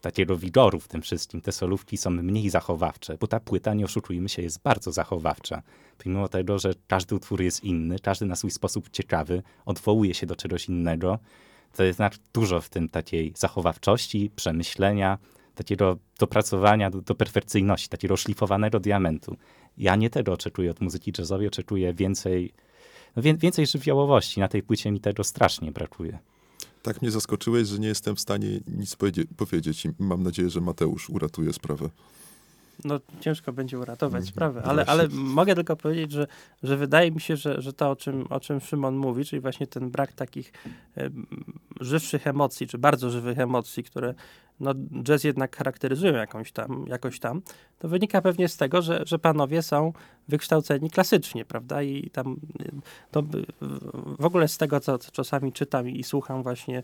takiego 0.00 0.36
wigoru 0.36 0.80
w 0.80 0.88
tym 0.88 1.02
wszystkim. 1.02 1.40
Te 1.40 1.52
solówki 1.52 1.96
są 1.96 2.10
mniej 2.10 2.50
zachowawcze, 2.50 3.16
bo 3.20 3.26
ta 3.26 3.40
płyta, 3.40 3.74
nie 3.74 3.84
oszukujmy 3.84 4.28
się, 4.28 4.42
jest 4.42 4.62
bardzo 4.62 4.92
zachowawcza. 4.92 5.62
Pomimo 5.98 6.28
tego, 6.28 6.58
że 6.58 6.74
każdy 6.86 7.14
utwór 7.14 7.42
jest 7.42 7.64
inny, 7.64 7.98
każdy 7.98 8.26
na 8.26 8.36
swój 8.36 8.50
sposób 8.50 8.90
ciekawy, 8.90 9.42
odwołuje 9.66 10.14
się 10.14 10.26
do 10.26 10.36
czegoś 10.36 10.68
innego, 10.68 11.18
to 11.76 11.84
jest 11.84 11.98
tak 11.98 12.14
dużo 12.34 12.60
w 12.60 12.68
tym 12.68 12.88
takiej 12.88 13.32
zachowawczości, 13.36 14.30
przemyślenia, 14.36 15.18
takiego 15.54 15.98
dopracowania 16.18 16.90
do, 16.90 17.00
do 17.00 17.14
perfekcyjności, 17.14 17.88
takiego 17.88 18.16
szlifowanego 18.16 18.80
diamentu. 18.80 19.36
Ja 19.78 19.96
nie 19.96 20.10
tego 20.10 20.32
oczekuję 20.32 20.70
od 20.70 20.80
muzyki 20.80 21.12
jazzowej, 21.18 21.46
oczekuję 21.46 21.94
więcej, 21.94 22.52
no 23.16 23.22
wie, 23.22 23.34
więcej 23.34 23.66
żywiołowości. 23.66 24.40
Na 24.40 24.48
tej 24.48 24.62
płycie 24.62 24.90
mi 24.92 25.00
tego 25.00 25.24
strasznie 25.24 25.72
brakuje. 25.72 26.18
Tak 26.82 27.02
mnie 27.02 27.10
zaskoczyłeś, 27.10 27.68
że 27.68 27.78
nie 27.78 27.88
jestem 27.88 28.16
w 28.16 28.20
stanie 28.20 28.48
nic 28.66 28.96
powiedzie- 28.96 29.24
powiedzieć 29.36 29.84
i 29.84 29.88
mam 29.98 30.22
nadzieję, 30.22 30.50
że 30.50 30.60
Mateusz 30.60 31.10
uratuje 31.10 31.52
sprawę. 31.52 31.88
No 32.84 33.00
ciężko 33.20 33.52
będzie 33.52 33.78
uratować 33.78 34.20
Mhm, 34.20 34.26
sprawę, 34.32 34.60
no 34.64 34.70
ale, 34.70 34.84
ale 34.86 35.08
mogę 35.12 35.54
tylko 35.54 35.76
powiedzieć, 35.76 36.12
że, 36.12 36.26
że 36.62 36.76
wydaje 36.76 37.10
mi 37.10 37.20
się, 37.20 37.36
że, 37.36 37.62
że 37.62 37.72
to, 37.72 37.90
o 37.90 37.96
czym, 37.96 38.26
o 38.30 38.40
czym 38.40 38.60
Szymon 38.60 38.96
mówi, 38.96 39.24
czyli 39.24 39.40
właśnie 39.40 39.66
ten 39.66 39.90
brak 39.90 40.12
takich 40.12 40.52
żywszych 41.80 42.26
emocji, 42.26 42.66
czy 42.66 42.78
bardzo 42.78 43.10
żywych 43.10 43.38
emocji, 43.38 43.84
które 43.84 44.14
no, 44.60 44.74
jazz 45.02 45.24
jednak 45.24 45.56
charakteryzują 45.56 46.14
jakąś 46.14 46.52
tam, 46.52 46.84
jakoś 46.88 47.20
tam, 47.20 47.42
to 47.78 47.88
wynika 47.88 48.22
pewnie 48.22 48.48
z 48.48 48.56
tego, 48.56 48.82
że, 48.82 49.02
że 49.06 49.18
panowie 49.18 49.62
są 49.62 49.92
wykształceni 50.28 50.90
klasycznie, 50.90 51.44
prawda? 51.44 51.82
I 51.82 52.10
tam 52.10 52.36
to 53.10 53.22
w 54.18 54.24
ogóle 54.24 54.48
z 54.48 54.58
tego, 54.58 54.80
co, 54.80 54.98
co 54.98 55.10
czasami 55.10 55.52
czytam 55.52 55.88
i 55.88 56.04
słucham 56.04 56.42
właśnie 56.42 56.82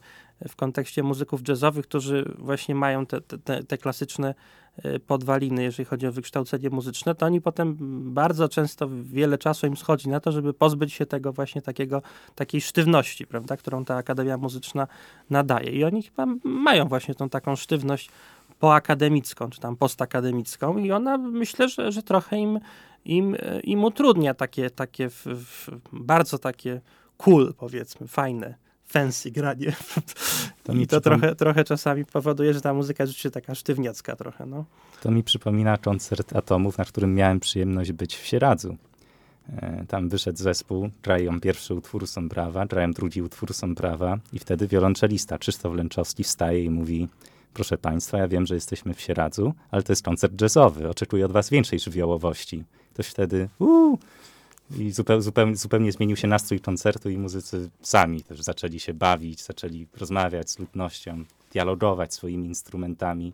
w 0.49 0.57
kontekście 0.57 1.03
muzyków 1.03 1.49
jazzowych, 1.49 1.87
którzy 1.87 2.35
właśnie 2.39 2.75
mają 2.75 3.07
te, 3.07 3.21
te, 3.21 3.65
te 3.65 3.79
klasyczne 3.79 4.35
e, 4.83 4.99
podwaliny, 4.99 5.63
jeżeli 5.63 5.85
chodzi 5.85 6.07
o 6.07 6.13
wykształcenie 6.13 6.71
muzyczne, 6.71 7.15
to 7.15 7.27
oni 7.27 7.41
potem 7.41 7.77
bardzo 8.15 8.49
często 8.49 8.89
wiele 9.03 9.39
czasu 9.39 9.67
im 9.67 9.77
schodzi 9.77 10.09
na 10.09 10.21
to, 10.21 10.33
żeby 10.33 10.55
pozbyć 10.55 10.93
się 10.93 11.07
tego 11.07 11.33
właśnie 11.33 11.63
takiego, 11.63 12.03
takiej 12.35 12.61
sztywności, 12.61 13.27
prawda, 13.27 13.57
którą 13.57 13.85
ta 13.85 13.97
Akademia 13.97 14.37
Muzyczna 14.37 14.87
nadaje. 15.31 15.71
I 15.71 15.85
oni 15.85 16.03
chyba 16.03 16.27
mają 16.45 16.89
właśnie 16.89 17.15
tą 17.15 17.29
taką 17.29 17.57
sztywność 17.61 18.11
poakademicką, 18.59 19.51
czy 19.51 19.61
tam 19.61 19.77
postakademicką 19.77 20.79
i 20.79 20.93
ona 20.93 21.19
myślę, 21.19 21.69
że, 21.69 21.93
że 21.93 22.03
trochę 22.03 22.39
im, 22.39 22.61
im, 23.05 23.37
im 23.65 23.85
utrudnia 23.85 24.35
takie, 24.35 24.71
takie 24.71 25.11
w, 25.11 25.27
w 25.27 25.69
bardzo 25.93 26.39
takie 26.39 26.81
cool, 27.17 27.55
powiedzmy, 27.55 28.09
fajne 28.09 28.55
fancy 28.91 29.31
granie. 29.31 29.73
To 30.65 30.73
I 30.73 30.87
to 30.87 31.01
trochę, 31.01 31.35
trochę 31.35 31.65
czasami 31.65 32.05
powoduje, 32.05 32.55
że 32.55 32.61
ta 32.61 32.75
muzyka 32.75 33.03
jest 33.03 33.11
rzeczywiście 33.11 33.31
taka 33.31 33.55
sztywniacka 33.55 34.17
trochę. 34.17 34.47
No. 34.47 34.65
To 35.03 35.11
mi 35.11 35.25
przypomina 35.25 35.79
koncert 35.79 36.37
Atomów, 36.37 36.79
na 36.79 36.85
którym 36.85 37.15
miałem 37.15 37.41
przyjemność 37.41 37.93
być 37.93 38.17
w 38.17 38.27
Sieradzu. 38.27 38.77
E, 39.57 39.85
tam 39.89 40.09
wyszedł 40.09 40.39
zespół, 40.39 40.91
grają 41.03 41.41
pierwszy 41.41 41.75
utwór 41.75 42.07
są 42.07 42.29
brawa, 42.29 42.67
grają 42.67 42.93
drugi 42.93 43.23
utwór 43.23 43.55
są 43.55 43.75
brawa 43.75 44.19
i 44.33 44.39
wtedy 44.39 44.67
wiolonczelista 44.67 45.39
Krzysztof 45.39 45.75
Lęczowski 45.75 46.25
wstaje 46.25 46.65
i 46.65 46.71
mówi 46.71 47.09
proszę 47.55 47.79
państwa, 47.79 48.19
ja 48.19 48.29
wiem, 48.29 48.47
że 48.47 48.55
jesteśmy 48.55 48.95
w 48.95 49.01
Sieradzu, 49.01 49.55
ale 49.71 49.83
to 49.83 49.93
jest 49.93 50.03
koncert 50.03 50.41
jazzowy, 50.41 50.89
oczekuję 50.89 51.27
od 51.27 51.33
was 51.33 51.51
większej 51.51 51.79
żywiołowości. 51.79 52.65
Ktoś 52.95 53.07
wtedy 53.07 53.49
uuu, 53.59 53.99
i 54.79 54.93
zupełnie, 54.93 55.23
zupełnie, 55.23 55.57
zupełnie 55.57 55.93
zmienił 55.93 56.17
się 56.17 56.29
nastrój 56.29 56.61
koncertu 56.61 57.11
i 57.11 57.19
muzycy 57.19 57.71
sami 57.83 58.25
też 58.25 58.41
zaczęli 58.43 58.81
się 58.81 58.95
bawić, 58.95 59.43
zaczęli 59.43 59.87
rozmawiać 59.97 60.51
z 60.51 60.59
ludnością, 60.59 61.25
dialogować 61.53 62.15
swoimi 62.15 62.49
instrumentami. 62.49 63.33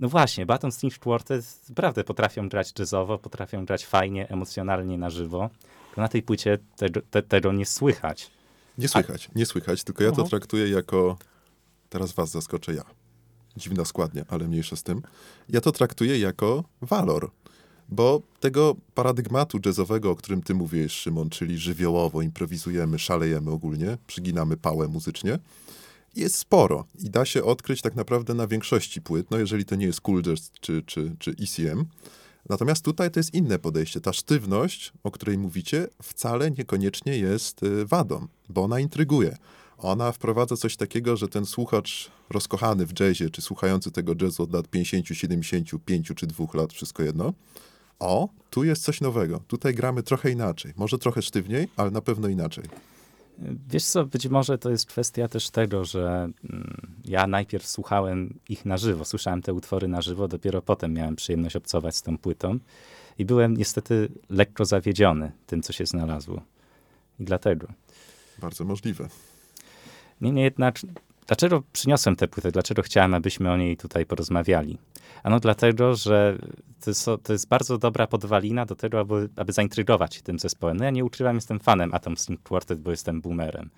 No 0.00 0.08
właśnie, 0.08 0.46
Baton 0.46 0.72
String 0.72 0.98
Quartet 0.98 1.68
naprawdę 1.68 2.04
potrafią 2.04 2.48
grać 2.48 2.72
jazzowo, 2.78 3.18
potrafią 3.18 3.64
grać 3.64 3.86
fajnie, 3.86 4.28
emocjonalnie 4.28 4.98
na 4.98 5.10
żywo. 5.10 5.50
Na 5.96 6.08
tej 6.08 6.22
płycie 6.22 6.58
tego, 6.76 7.00
te, 7.10 7.22
tego 7.22 7.52
nie 7.52 7.66
słychać. 7.66 8.30
Nie 8.78 8.88
słychać, 8.88 9.28
A... 9.34 9.38
nie 9.38 9.46
słychać, 9.46 9.84
tylko 9.84 10.04
ja 10.04 10.12
to 10.12 10.22
traktuję 10.22 10.68
jako, 10.68 11.16
teraz 11.88 12.12
was 12.12 12.30
zaskoczę 12.30 12.74
ja, 12.74 12.84
dziwna 13.58 13.84
składnia, 13.84 14.24
ale 14.28 14.48
mniejsza 14.48 14.76
z 14.76 14.82
tym, 14.82 15.02
ja 15.48 15.60
to 15.60 15.72
traktuję 15.72 16.18
jako 16.18 16.64
walor. 16.80 17.30
Bo 17.88 18.22
tego 18.40 18.76
paradygmatu 18.94 19.58
jazzowego, 19.66 20.10
o 20.10 20.16
którym 20.16 20.42
ty 20.42 20.54
mówisz, 20.54 20.92
Szymon, 20.92 21.30
czyli 21.30 21.58
żywiołowo 21.58 22.22
improwizujemy, 22.22 22.98
szalejemy 22.98 23.50
ogólnie, 23.50 23.98
przyginamy 24.06 24.56
pałę 24.56 24.88
muzycznie, 24.88 25.38
jest 26.16 26.36
sporo 26.36 26.84
i 26.98 27.10
da 27.10 27.24
się 27.24 27.44
odkryć 27.44 27.82
tak 27.82 27.94
naprawdę 27.94 28.34
na 28.34 28.46
większości 28.46 29.02
płyt, 29.02 29.30
no 29.30 29.38
jeżeli 29.38 29.64
to 29.64 29.76
nie 29.76 29.86
jest 29.86 30.00
cool 30.00 30.22
jazz 30.22 30.50
czy, 30.60 30.82
czy, 30.82 31.16
czy 31.18 31.30
ECM. 31.30 31.84
Natomiast 32.48 32.84
tutaj 32.84 33.10
to 33.10 33.20
jest 33.20 33.34
inne 33.34 33.58
podejście. 33.58 34.00
Ta 34.00 34.12
sztywność, 34.12 34.92
o 35.02 35.10
której 35.10 35.38
mówicie, 35.38 35.88
wcale 36.02 36.50
niekoniecznie 36.50 37.18
jest 37.18 37.62
y, 37.62 37.86
wadą, 37.86 38.26
bo 38.48 38.62
ona 38.62 38.80
intryguje. 38.80 39.36
Ona 39.78 40.12
wprowadza 40.12 40.56
coś 40.56 40.76
takiego, 40.76 41.16
że 41.16 41.28
ten 41.28 41.46
słuchacz 41.46 42.10
rozkochany 42.30 42.86
w 42.86 43.00
jazzie, 43.00 43.30
czy 43.30 43.42
słuchający 43.42 43.90
tego 43.90 44.14
jazzu 44.22 44.42
od 44.42 44.52
lat 44.52 44.68
50, 44.68 45.06
75 45.06 46.12
czy 46.16 46.26
dwóch 46.26 46.54
lat, 46.54 46.72
wszystko 46.72 47.02
jedno, 47.02 47.32
o, 47.98 48.28
tu 48.50 48.64
jest 48.64 48.82
coś 48.82 49.00
nowego. 49.00 49.40
Tutaj 49.48 49.74
gramy 49.74 50.02
trochę 50.02 50.30
inaczej. 50.30 50.72
Może 50.76 50.98
trochę 50.98 51.22
sztywniej, 51.22 51.68
ale 51.76 51.90
na 51.90 52.00
pewno 52.00 52.28
inaczej. 52.28 52.64
Wiesz 53.68 53.84
co, 53.84 54.04
być 54.04 54.28
może 54.28 54.58
to 54.58 54.70
jest 54.70 54.86
kwestia 54.86 55.28
też 55.28 55.50
tego, 55.50 55.84
że 55.84 56.30
mm, 56.50 56.86
ja 57.04 57.26
najpierw 57.26 57.66
słuchałem 57.66 58.38
ich 58.48 58.64
na 58.64 58.78
żywo, 58.78 59.04
słyszałem 59.04 59.42
te 59.42 59.54
utwory 59.54 59.88
na 59.88 60.02
żywo, 60.02 60.28
dopiero 60.28 60.62
potem 60.62 60.92
miałem 60.92 61.16
przyjemność 61.16 61.56
obcować 61.56 61.96
z 61.96 62.02
tą 62.02 62.18
płytą 62.18 62.58
i 63.18 63.24
byłem 63.24 63.56
niestety 63.56 64.08
lekko 64.30 64.64
zawiedziony 64.64 65.32
tym, 65.46 65.62
co 65.62 65.72
się 65.72 65.86
znalazło. 65.86 66.42
I 67.20 67.24
dlatego. 67.24 67.66
Bardzo 68.38 68.64
możliwe. 68.64 69.08
Niemniej 70.20 70.44
jednak, 70.44 70.78
dlaczego 71.26 71.62
przyniosłem 71.72 72.16
tę 72.16 72.28
płytę? 72.28 72.52
Dlaczego 72.52 72.82
chciałem, 72.82 73.14
abyśmy 73.14 73.50
o 73.50 73.56
niej 73.56 73.76
tutaj 73.76 74.06
porozmawiali? 74.06 74.78
Ano 75.22 75.40
dlatego, 75.40 75.94
że 75.94 76.38
to 76.84 76.90
jest, 76.90 77.06
to 77.22 77.32
jest 77.32 77.48
bardzo 77.48 77.78
dobra 77.78 78.06
podwalina 78.06 78.66
do 78.66 78.74
tego, 78.74 79.00
aby, 79.00 79.28
aby 79.36 79.52
zaintrygować 79.52 80.14
się 80.14 80.22
tym 80.22 80.38
zespołem. 80.38 80.76
No 80.76 80.84
ja 80.84 80.90
nie 80.90 81.04
ukrywam, 81.04 81.34
jestem 81.34 81.60
fanem 81.60 81.94
Atom 81.94 82.16
String 82.16 82.42
Quartet, 82.42 82.80
bo 82.80 82.90
jestem 82.90 83.20
boomerem. 83.20 83.70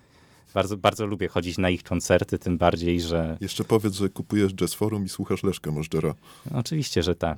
Bardzo, 0.53 0.77
bardzo 0.77 1.05
lubię 1.05 1.27
chodzić 1.27 1.57
na 1.57 1.69
ich 1.69 1.83
koncerty, 1.83 2.39
tym 2.39 2.57
bardziej, 2.57 3.01
że... 3.01 3.37
Jeszcze 3.41 3.63
powiedz, 3.63 3.93
że 3.93 4.09
kupujesz 4.09 4.53
Jazz 4.53 4.73
Forum 4.73 5.05
i 5.05 5.09
słuchasz 5.09 5.43
Leszka 5.43 5.71
Możdżera. 5.71 6.13
No, 6.51 6.59
oczywiście, 6.59 7.03
że 7.03 7.15
tak. 7.15 7.37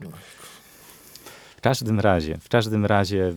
W 1.57 1.61
każdym 1.61 1.99
razie, 1.99 2.37
w 2.37 2.49
każdym 2.49 2.85
razie, 2.85 3.33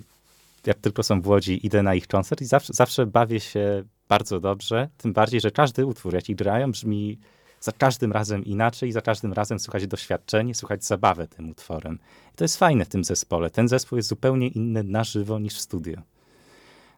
jak 0.66 0.78
tylko 0.78 1.02
są 1.02 1.20
w 1.20 1.26
Łodzi, 1.26 1.66
idę 1.66 1.82
na 1.82 1.94
ich 1.94 2.06
koncert 2.06 2.40
i 2.40 2.44
zawsze, 2.44 2.72
zawsze 2.72 3.06
bawię 3.06 3.40
się 3.40 3.84
bardzo 4.08 4.40
dobrze, 4.40 4.88
tym 4.96 5.12
bardziej, 5.12 5.40
że 5.40 5.50
każdy 5.50 5.86
utwór, 5.86 6.14
jaki 6.14 6.34
grają, 6.34 6.72
brzmi 6.72 7.18
za 7.60 7.72
każdym 7.72 8.12
razem 8.12 8.44
inaczej, 8.44 8.92
za 8.92 9.00
każdym 9.00 9.32
razem 9.32 9.58
słuchać 9.58 9.86
doświadczenie, 9.86 10.54
słuchać 10.54 10.84
zabawę 10.84 11.28
tym 11.28 11.50
utworem. 11.50 11.98
I 12.32 12.36
to 12.36 12.44
jest 12.44 12.56
fajne 12.56 12.84
w 12.84 12.88
tym 12.88 13.04
zespole. 13.04 13.50
Ten 13.50 13.68
zespół 13.68 13.96
jest 13.96 14.08
zupełnie 14.08 14.48
inny 14.48 14.82
na 14.82 15.04
żywo 15.04 15.38
niż 15.38 15.54
w 15.54 15.60
studio. 15.60 16.02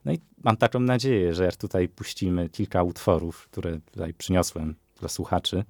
No 0.04 0.12
i 0.12 0.20
mam 0.44 0.56
taką 0.56 0.80
nadzieję, 0.80 1.34
że 1.34 1.44
jak 1.44 1.56
tutaj 1.56 1.88
puścimy 1.88 2.48
kilka 2.48 2.82
utworów, 2.82 3.48
które 3.50 3.80
tutaj 3.80 4.14
przyniosłem 4.14 4.74
dla 5.00 5.08
słuchaczy, 5.08 5.64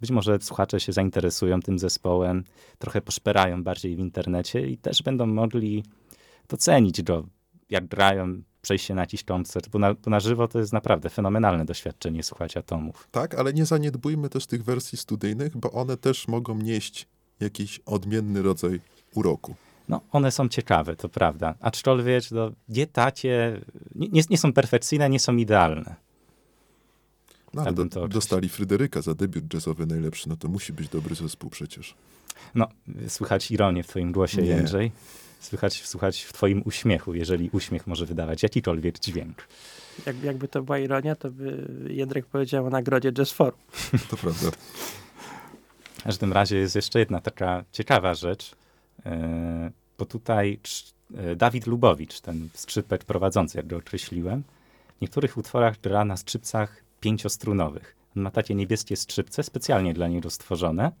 być 0.00 0.10
może 0.10 0.38
słuchacze 0.40 0.80
się 0.80 0.92
zainteresują 0.92 1.60
tym 1.60 1.78
zespołem, 1.78 2.44
trochę 2.78 3.00
poszperają 3.00 3.62
bardziej 3.62 3.96
w 3.96 3.98
internecie 3.98 4.66
i 4.66 4.78
też 4.78 5.02
będą 5.02 5.26
mogli 5.26 5.84
docenić 6.48 7.02
go, 7.02 7.26
jak 7.70 7.86
grają, 7.86 8.42
przejść 8.62 8.86
się 8.86 8.94
na 8.94 9.00
jakiś 9.00 9.24
koncert, 9.24 9.68
bo 9.68 9.78
na, 9.78 9.94
bo 9.94 10.10
na 10.10 10.20
żywo 10.20 10.48
to 10.48 10.58
jest 10.58 10.72
naprawdę 10.72 11.10
fenomenalne 11.10 11.64
doświadczenie 11.64 12.22
słuchać 12.22 12.56
atomów. 12.56 13.08
Tak, 13.10 13.34
ale 13.34 13.52
nie 13.52 13.66
zaniedbujmy 13.66 14.28
też 14.28 14.46
tych 14.46 14.64
wersji 14.64 14.98
studyjnych, 14.98 15.56
bo 15.56 15.72
one 15.72 15.96
też 15.96 16.28
mogą 16.28 16.58
nieść 16.58 17.06
jakiś 17.40 17.80
odmienny 17.86 18.42
rodzaj 18.42 18.80
uroku. 19.14 19.54
No, 19.88 20.00
one 20.12 20.30
są 20.30 20.48
ciekawe, 20.48 20.96
to 20.96 21.08
prawda. 21.08 21.54
Aczkolwiek 21.60 22.24
no, 22.30 22.50
nie 22.68 22.86
tacie, 22.86 23.60
nie, 23.94 24.22
nie 24.30 24.38
są 24.38 24.52
perfekcyjne, 24.52 25.10
nie 25.10 25.20
są 25.20 25.36
idealne. 25.36 25.94
No, 27.54 27.62
ale 27.62 27.72
do, 27.72 28.08
dostali 28.08 28.48
Fryderyka 28.48 29.02
za 29.02 29.14
debiut 29.14 29.54
jazzowy 29.54 29.86
najlepszy, 29.86 30.28
no 30.28 30.36
to 30.36 30.48
musi 30.48 30.72
być 30.72 30.88
dobry 30.88 31.14
zespół 31.14 31.50
przecież. 31.50 31.94
No, 32.54 32.68
słychać 33.08 33.50
ironię 33.50 33.82
w 33.82 33.86
twoim 33.86 34.12
głosie, 34.12 34.42
nie. 34.42 34.48
Jędrzej 34.48 34.92
słychać, 35.40 35.86
słuchać 35.86 36.22
w 36.22 36.32
twoim 36.32 36.62
uśmiechu, 36.64 37.14
jeżeli 37.14 37.50
uśmiech 37.50 37.86
może 37.86 38.06
wydawać 38.06 38.42
jakikolwiek 38.42 38.98
dźwięk. 38.98 39.48
Jak, 40.06 40.22
jakby 40.22 40.48
to 40.48 40.62
była 40.62 40.78
ironia, 40.78 41.14
to 41.16 41.30
by 41.30 41.68
Jędrek 41.90 42.26
powiedział 42.26 42.66
o 42.66 42.70
nagrodzie 42.70 43.12
Jazz 43.12 43.32
Forum. 43.32 43.60
To 44.10 44.16
prawda. 44.16 44.50
W 45.98 46.02
każdym 46.02 46.32
razie 46.32 46.56
jest 46.56 46.76
jeszcze 46.76 46.98
jedna 46.98 47.20
taka 47.20 47.64
ciekawa 47.72 48.14
rzecz, 48.14 48.54
yy, 49.04 49.12
bo 49.98 50.04
tutaj 50.04 50.60
yy, 51.10 51.36
Dawid 51.36 51.66
Lubowicz, 51.66 52.20
ten 52.20 52.48
skrzypek 52.54 53.04
prowadzący, 53.04 53.58
jak 53.58 53.66
go 53.66 53.76
określiłem, 53.76 54.42
w 54.98 55.00
niektórych 55.00 55.36
utworach 55.36 55.80
gra 55.80 56.04
na 56.04 56.16
skrzypcach 56.16 56.82
pięciostrunowych. 57.00 57.96
On 58.16 58.22
ma 58.22 58.30
takie 58.30 58.54
niebieskie 58.54 58.96
skrzypce, 58.96 59.42
specjalnie 59.42 59.94
dla 59.94 60.08
niego 60.08 60.30
stworzone 60.30 60.92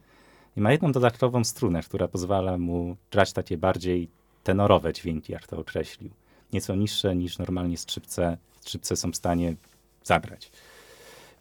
i 0.56 0.60
ma 0.60 0.72
jedną 0.72 0.92
dodatkową 0.92 1.44
strunę, 1.44 1.82
która 1.82 2.08
pozwala 2.08 2.58
mu 2.58 2.96
grać 3.10 3.32
takie 3.32 3.58
bardziej 3.58 4.08
tenorowe 4.48 4.92
dźwięki, 4.92 5.32
jak 5.32 5.46
to 5.46 5.58
określił. 5.58 6.10
Nieco 6.52 6.74
niższe 6.74 7.16
niż 7.16 7.38
normalnie 7.38 7.78
skrzypce, 7.78 8.36
skrzypce 8.60 8.96
są 8.96 9.12
w 9.12 9.16
stanie 9.16 9.56
zagrać. 10.04 10.50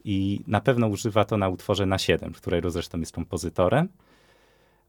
I 0.04 0.42
na 0.48 0.62
pewno 0.62 0.88
używa 0.88 1.26
to 1.26 1.38
na 1.38 1.50
utworze 1.50 1.86
na 1.86 1.98
7, 1.98 2.34
którego 2.34 2.72
zresztą 2.72 3.00
jest 3.00 3.12
kompozytorem, 3.12 3.90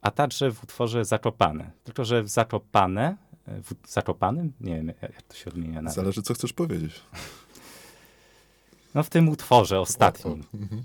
a 0.00 0.10
także 0.10 0.50
w 0.50 0.64
utworze 0.64 1.04
Zakopane. 1.04 1.70
Tylko, 1.84 2.04
że 2.04 2.22
w 2.22 2.28
Zakopane, 2.28 3.16
w 3.46 3.90
Zakopanym? 3.92 4.52
Nie 4.60 4.74
wiem, 4.74 4.86
jak 4.86 5.22
to 5.22 5.34
się 5.34 5.50
odmienia. 5.50 5.82
Nawet. 5.82 5.94
Zależy, 5.96 6.22
co 6.22 6.34
chcesz 6.34 6.52
powiedzieć. 6.52 7.00
No 8.94 9.02
w 9.02 9.10
tym 9.10 9.28
utworze 9.28 9.80
ostatnim. 9.80 10.44
Mhm. 10.54 10.82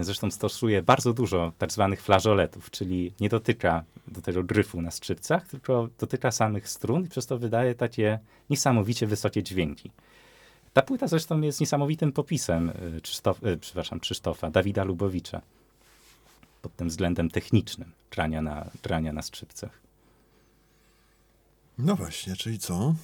Zresztą 0.00 0.30
stosuje 0.30 0.82
bardzo 0.82 1.12
dużo 1.12 1.52
tak 1.58 1.72
zwanych 1.72 2.02
flażoletów, 2.02 2.70
czyli 2.70 3.12
nie 3.20 3.28
dotyka 3.28 3.84
do 4.08 4.22
tego 4.22 4.44
gryfu 4.44 4.82
na 4.82 4.90
skrzypcach, 4.90 5.48
tylko 5.48 5.88
dotyka 5.98 6.30
samych 6.30 6.68
strun 6.68 7.04
i 7.04 7.08
przez 7.08 7.26
to 7.26 7.38
wydaje 7.38 7.74
takie 7.74 8.18
niesamowicie 8.50 9.06
wysokie 9.06 9.42
dźwięki. 9.42 9.90
Ta 10.72 10.82
płyta 10.82 11.06
zresztą 11.06 11.40
jest 11.40 11.60
niesamowitym 11.60 12.12
popisem 12.12 12.70
e, 12.96 13.00
Krzysztof, 13.00 13.44
e, 13.44 13.56
przepraszam, 13.56 14.00
Krzysztofa, 14.00 14.50
Dawida 14.50 14.84
Lubowicza. 14.84 15.40
pod 16.62 16.76
tym 16.76 16.88
względem 16.88 17.30
technicznym 17.30 17.92
grania 18.10 18.42
na, 18.42 18.70
grania 18.82 19.12
na 19.12 19.22
skrzypcach. 19.22 19.80
No 21.78 21.96
właśnie, 21.96 22.36
czyli 22.36 22.58
co? 22.58 22.94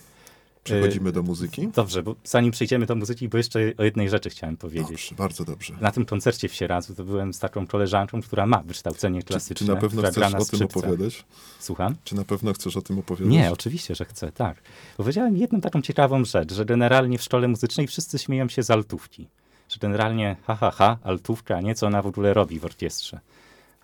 Przechodzimy 0.65 1.13
do 1.13 1.23
muzyki? 1.23 1.69
Dobrze, 1.69 2.03
bo 2.03 2.17
zanim 2.25 2.51
przejdziemy 2.51 2.87
do 2.87 2.95
muzyki, 2.95 3.29
bo 3.29 3.37
jeszcze 3.37 3.73
o 3.79 3.85
jednej 3.85 4.09
rzeczy 4.09 4.31
chciałem 4.31 4.57
powiedzieć. 4.57 4.89
Dobrze, 4.89 5.15
bardzo 5.15 5.45
dobrze. 5.45 5.75
Na 5.81 5.93
tym 5.93 6.05
koncercie 6.05 6.49
w 6.49 6.55
Sieradzu 6.55 6.95
to 6.95 7.05
byłem 7.05 7.35
z 7.35 7.39
taką 7.39 7.67
koleżanką, 7.67 8.23
która 8.23 8.47
ma 8.47 8.63
wykształcenie 8.63 9.23
klasyczne. 9.23 9.55
Czy, 9.55 9.65
czy 9.65 9.75
na 9.75 9.81
pewno 9.81 10.03
chcesz 10.03 10.35
o 10.35 10.45
tym 10.45 10.63
opowiadać? 10.67 11.25
Słucham? 11.59 11.97
Czy 12.05 12.15
na 12.15 12.25
pewno 12.25 12.53
chcesz 12.53 12.77
o 12.77 12.83
tym 12.83 12.99
opowiadać? 12.99 13.33
Nie, 13.33 13.53
oczywiście, 13.53 13.95
że 13.95 14.05
chcę, 14.05 14.33
tak. 14.33 14.63
Powiedziałem 14.97 15.37
jedną 15.37 15.61
taką 15.61 15.83
ciekawą 15.83 16.25
rzecz, 16.25 16.53
że 16.53 16.65
generalnie 16.65 17.19
w 17.19 17.23
szkole 17.23 17.49
muzycznej 17.49 17.87
wszyscy 17.87 18.19
śmieją 18.19 18.49
się 18.49 18.63
z 18.63 18.71
altówki. 18.71 19.29
Że 19.69 19.79
generalnie 19.81 20.37
ha, 20.47 20.55
ha, 20.57 20.71
ha, 20.71 20.99
altówka, 21.03 21.61
nie 21.61 21.75
co 21.75 21.87
ona 21.87 22.03
w 22.03 22.07
ogóle 22.07 22.35
robi 22.35 22.59
w 22.59 22.65
orkiestrze. 22.65 23.21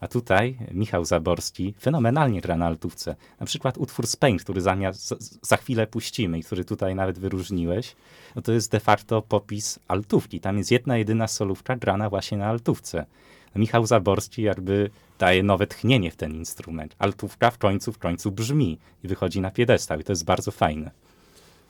A 0.00 0.09
tutaj 0.09 0.59
Michał 0.71 1.05
Zaborski 1.05 1.75
fenomenalnie 1.81 2.41
gra 2.41 2.57
na 2.57 2.67
altówce. 2.67 3.17
Na 3.41 3.47
przykład 3.47 3.79
utwór 3.79 4.07
Spain, 4.07 4.38
który 4.38 4.61
zamiast, 4.61 5.15
za 5.43 5.57
chwilę 5.57 5.87
puścimy 5.87 6.38
i 6.38 6.43
który 6.43 6.65
tutaj 6.65 6.95
nawet 6.95 7.19
wyróżniłeś, 7.19 7.97
no 8.37 8.43
to 8.43 8.53
jest 8.53 8.71
de 8.73 8.81
facto 8.81 9.23
popis 9.23 9.79
altówki. 9.88 10.41
Tam 10.41 10.59
jest 10.59 10.71
jedna, 10.71 10.97
jedyna 10.97 11.29
solówka 11.29 11.76
grana 11.76 12.11
właśnie 12.11 12.38
na 12.38 12.47
altówce. 12.47 13.07
Michał 13.55 13.87
Zaborski 13.87 14.43
jakby 14.43 14.91
daje 15.19 15.43
nowe 15.43 15.67
tchnienie 15.67 16.11
w 16.11 16.17
ten 16.17 16.35
instrument. 16.35 16.97
Altówka 16.99 17.50
w 17.50 17.59
końcu, 17.59 17.93
w 17.93 17.99
końcu 17.99 18.33
brzmi 18.33 18.79
i 19.05 19.09
wychodzi 19.09 19.41
na 19.41 19.50
piedestał 19.50 20.00
i 20.00 20.05
to 20.05 20.12
jest 20.12 20.25
bardzo 20.25 20.50
fajne. 20.50 20.91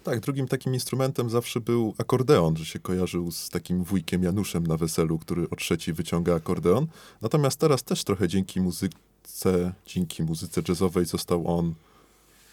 Tak, 0.06 0.20
drugim 0.20 0.48
takim 0.48 0.74
instrumentem 0.74 1.30
zawsze 1.30 1.60
był 1.60 1.94
akordeon, 1.98 2.56
że 2.56 2.64
się 2.64 2.78
kojarzył 2.78 3.30
z 3.30 3.50
takim 3.50 3.84
wujkiem 3.84 4.22
Januszem 4.22 4.66
na 4.66 4.76
weselu, 4.76 5.18
który 5.18 5.50
o 5.50 5.56
trzeci 5.56 5.92
wyciąga 5.92 6.34
akordeon. 6.34 6.86
Natomiast 7.22 7.60
teraz 7.60 7.82
też 7.82 8.04
trochę 8.04 8.28
dzięki 8.28 8.60
muzyce, 8.60 9.72
dzięki 9.86 10.22
muzyce 10.22 10.62
jazzowej 10.68 11.04
został 11.04 11.58
on 11.58 11.74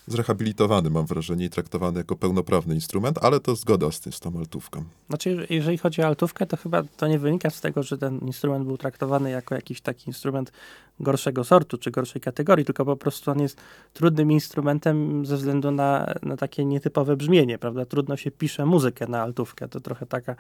zrehabilitowany, 0.08 0.90
mam 0.90 1.06
wrażenie, 1.06 1.46
i 1.46 1.50
traktowany 1.50 1.98
jako 1.98 2.16
pełnoprawny 2.16 2.76
instrument, 2.76 3.20
ale 3.22 3.40
to 3.40 3.56
zgoda 3.56 3.92
z, 3.92 4.16
z 4.16 4.20
tą 4.20 4.38
altówką. 4.38 4.84
Znaczy, 5.08 5.48
jeżeli 5.50 5.78
chodzi 5.78 6.02
o 6.02 6.08
altówkę, 6.08 6.46
to 6.46 6.58
chyba 6.58 6.84
to 6.98 7.08
nie 7.08 7.20
wynika 7.20 7.50
z 7.50 7.62
tego, 7.62 7.84
że 7.84 7.98
ten 7.98 8.20
instrument 8.20 8.66
był 8.66 8.78
traktowany 8.78 9.32
jako 9.32 9.56
jakiś 9.56 9.82
taki 9.82 10.10
instrument 10.10 10.52
gorszego 11.00 11.44
sortu 11.44 11.78
czy 11.78 11.92
gorszej 11.92 12.22
kategorii, 12.22 12.66
tylko 12.66 12.86
po 12.86 12.96
prostu 12.96 13.32
on 13.32 13.40
jest 13.40 13.62
trudnym 13.94 14.32
instrumentem 14.32 15.26
ze 15.26 15.38
względu 15.38 15.72
na, 15.72 16.14
na 16.22 16.38
takie 16.38 16.66
nietypowe 16.66 17.18
brzmienie, 17.18 17.58
prawda? 17.58 17.86
Trudno 17.86 18.18
się 18.18 18.32
pisze 18.32 18.66
muzykę 18.66 19.08
na 19.08 19.22
altówkę. 19.22 19.68
To 19.68 19.80
trochę 19.80 20.06
taka, 20.06 20.36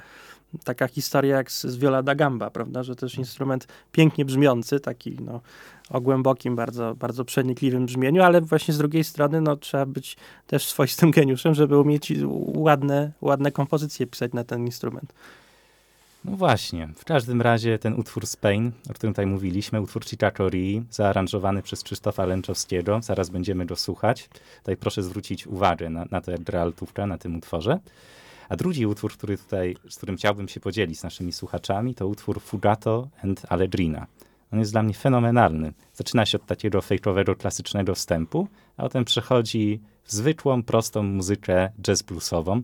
taka 0.63 0.88
historia 0.88 1.38
jak 1.38 1.51
z, 1.51 1.63
z 1.63 1.77
Viola 1.77 2.03
da 2.03 2.15
Gamba, 2.15 2.50
prawda? 2.50 2.84
Że 2.84 2.96
też 2.96 3.17
instrument 3.17 3.67
pięknie 3.91 4.25
brzmiący, 4.25 4.79
taki 4.79 5.17
no, 5.22 5.41
o 5.93 6.01
głębokim, 6.01 6.55
bardzo, 6.55 6.95
bardzo 6.95 7.25
przenikliwym 7.25 7.85
brzmieniu, 7.85 8.23
ale 8.23 8.41
właśnie 8.41 8.73
z 8.73 8.77
drugiej 8.77 9.03
strony 9.03 9.41
no, 9.41 9.57
trzeba 9.57 9.85
być 9.85 10.17
też 10.47 10.65
swoistym 10.65 11.12
geniuszem, 11.17 11.53
żeby 11.53 11.79
umieć 11.79 12.13
ładne, 12.55 13.12
ładne 13.21 13.51
kompozycje 13.51 14.07
pisać 14.07 14.33
na 14.33 14.43
ten 14.43 14.65
instrument. 14.65 15.13
No 16.25 16.38
właśnie, 16.38 16.89
w 16.95 17.05
każdym 17.05 17.41
razie 17.41 17.79
ten 17.79 17.93
utwór 17.93 18.27
Spain, 18.27 18.71
o 18.89 18.93
którym 18.93 19.13
tutaj 19.13 19.25
mówiliśmy, 19.25 19.81
utwór 19.81 20.05
Chicacorii, 20.05 20.83
zaaranżowany 20.91 21.62
przez 21.62 21.83
Krzysztofa 21.83 22.25
Lęczowskiego, 22.25 23.00
zaraz 23.01 23.29
będziemy 23.29 23.65
go 23.65 23.75
słuchać. 23.75 24.29
Tutaj 24.59 24.77
proszę 24.77 25.03
zwrócić 25.03 25.47
uwagę 25.47 25.89
na, 25.89 26.05
na 26.12 26.21
to, 26.21 26.31
jak 26.31 26.41
gra 26.41 26.62
altówka 26.62 27.07
na 27.07 27.17
tym 27.17 27.35
utworze. 27.35 27.79
A 28.50 28.55
drugi 28.55 28.85
utwór, 28.85 29.13
który 29.13 29.38
tutaj, 29.38 29.77
z 29.89 29.97
którym 29.97 30.17
chciałbym 30.17 30.47
się 30.47 30.59
podzielić 30.59 31.00
z 31.00 31.03
naszymi 31.03 31.33
słuchaczami, 31.33 31.95
to 31.95 32.07
utwór 32.07 32.41
Fugato 32.41 33.07
and 33.23 33.41
Allegrina. 33.50 34.07
On 34.53 34.60
jest 34.60 34.72
dla 34.72 34.83
mnie 34.83 34.93
fenomenalny. 34.93 35.74
Zaczyna 35.93 36.25
się 36.25 36.38
od 36.38 36.45
takiego 36.45 36.81
fejkowego, 36.81 37.36
klasycznego 37.36 37.95
wstępu, 37.95 38.48
a 38.77 38.83
potem 38.83 39.05
przechodzi 39.05 39.81
w 40.03 40.12
zwykłą, 40.12 40.63
prostą 40.63 41.03
muzykę 41.03 41.69
jazz 41.81 42.01
bluesową, 42.01 42.62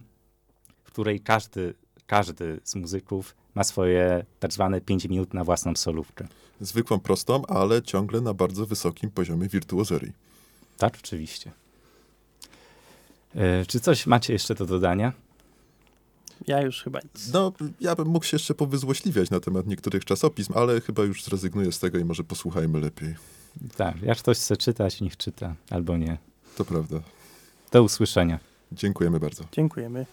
w 0.83 0.91
której 0.91 1.19
każdy, 1.19 1.73
każdy 2.07 2.59
z 2.63 2.75
muzyków 2.75 3.35
ma 3.55 3.63
swoje 3.63 4.25
tak 4.39 4.53
zwane 4.53 4.81
5 4.81 5.05
minut 5.05 5.33
na 5.33 5.43
własną 5.43 5.75
solówkę. 5.75 6.27
Zwykłą, 6.61 6.99
prostą, 6.99 7.45
ale 7.45 7.81
ciągle 7.81 8.21
na 8.21 8.33
bardzo 8.33 8.65
wysokim 8.65 9.11
poziomie 9.11 9.47
wirtuozerii. 9.47 10.13
Tak, 10.77 10.97
oczywiście. 11.03 11.51
E, 13.35 13.65
czy 13.65 13.79
coś 13.79 14.07
macie 14.07 14.33
jeszcze 14.33 14.55
do 14.55 14.65
dodania? 14.65 15.13
Ja 16.47 16.61
już 16.61 16.83
chyba 16.83 16.99
nic. 16.99 17.33
No, 17.33 17.53
ja 17.79 17.95
bym 17.95 18.07
mógł 18.07 18.25
się 18.25 18.35
jeszcze 18.35 18.53
powyzłośliwiać 18.53 19.29
na 19.29 19.39
temat 19.39 19.67
niektórych 19.67 20.05
czasopism, 20.05 20.53
ale 20.55 20.81
chyba 20.81 21.03
już 21.03 21.23
zrezygnuję 21.23 21.71
z 21.71 21.79
tego 21.79 21.97
i 21.97 22.05
może 22.05 22.23
posłuchajmy 22.23 22.79
lepiej. 22.79 23.15
Tak, 23.75 24.01
jak 24.01 24.17
ktoś 24.17 24.37
chce 24.37 24.57
czytać, 24.57 25.01
niech 25.01 25.17
czyta, 25.17 25.55
albo 25.69 25.97
nie. 25.97 26.17
To 26.57 26.65
prawda. 26.65 26.99
Do 27.71 27.83
usłyszenia. 27.83 28.39
Dziękujemy 28.71 29.19
bardzo. 29.19 29.43
Dziękujemy. 29.51 30.05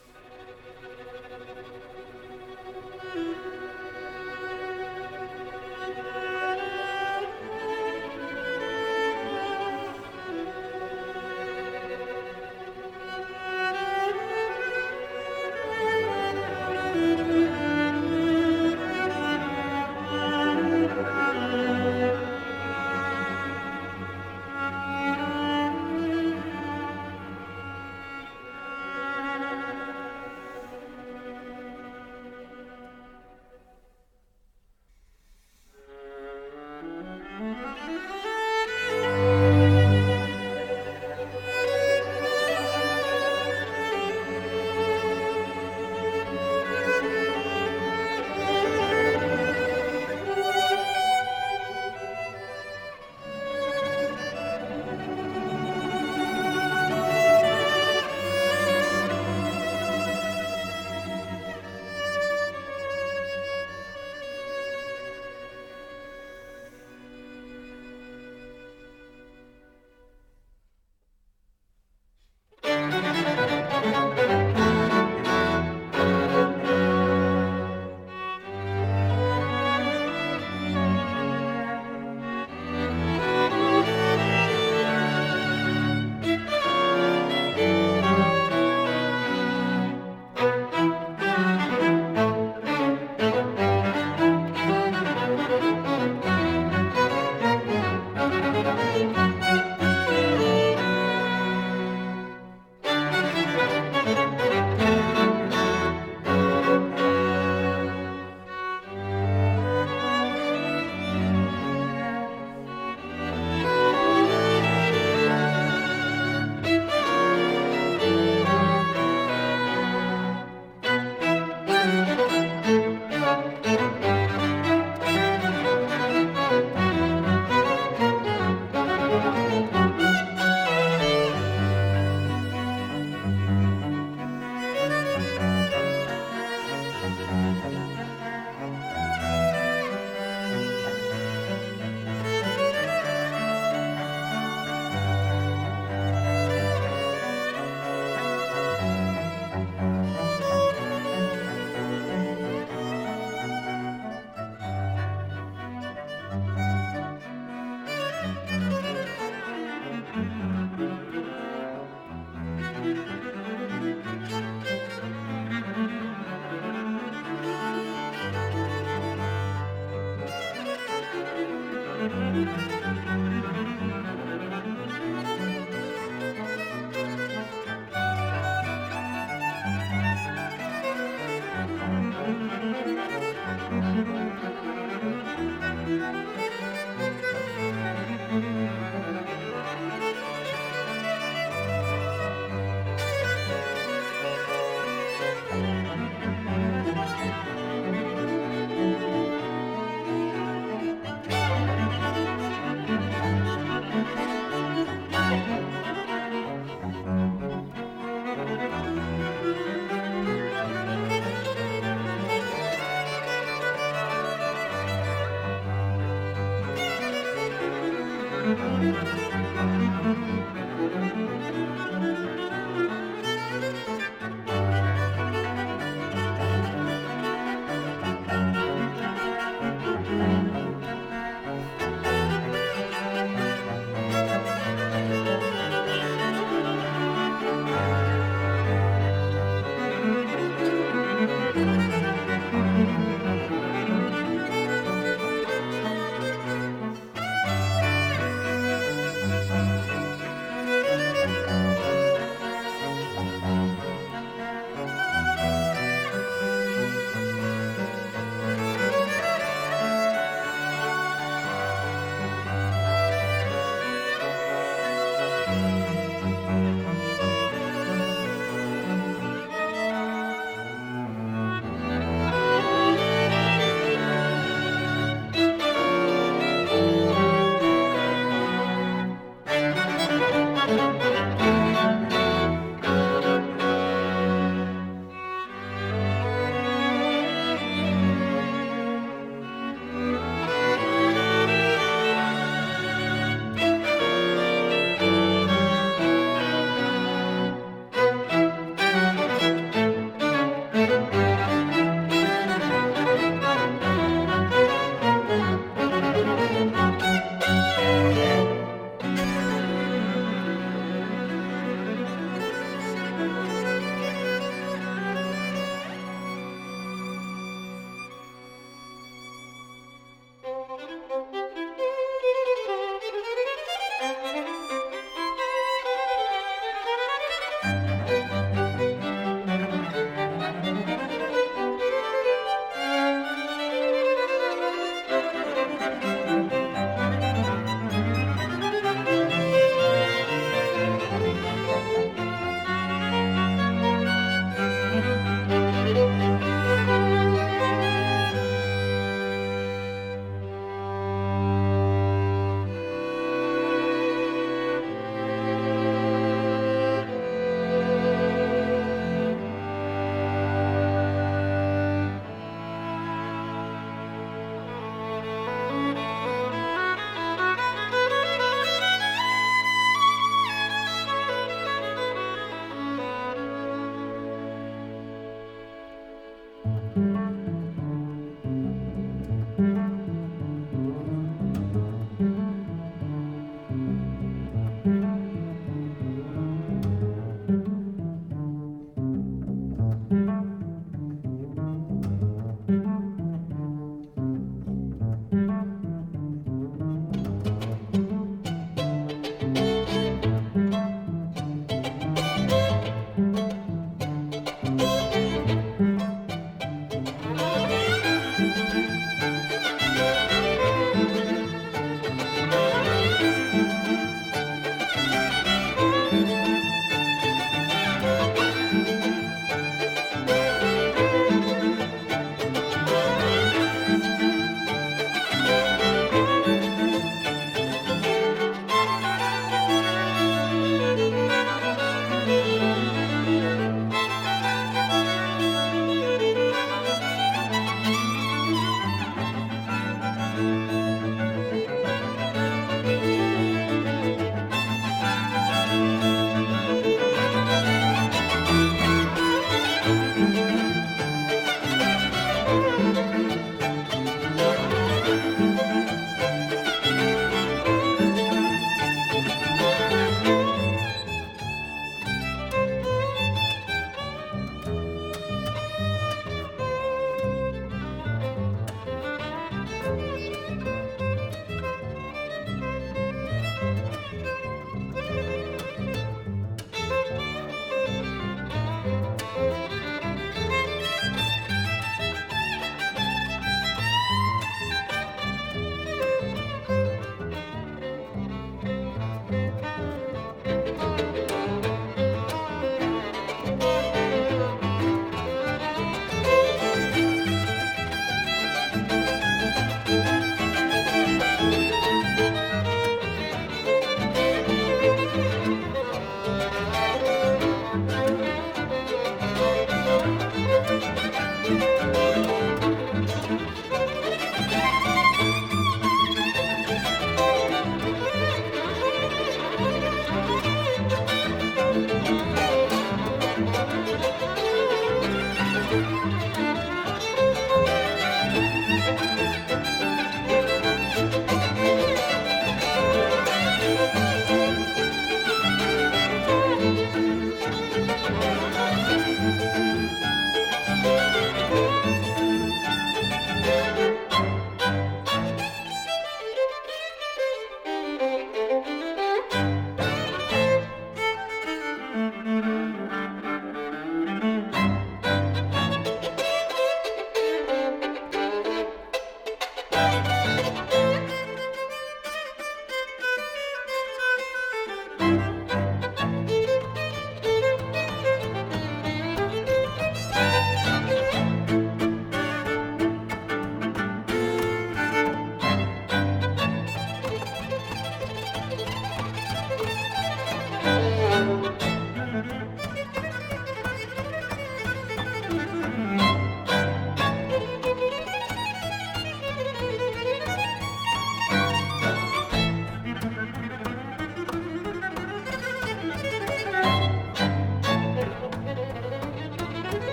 Bye. 376.66 377.15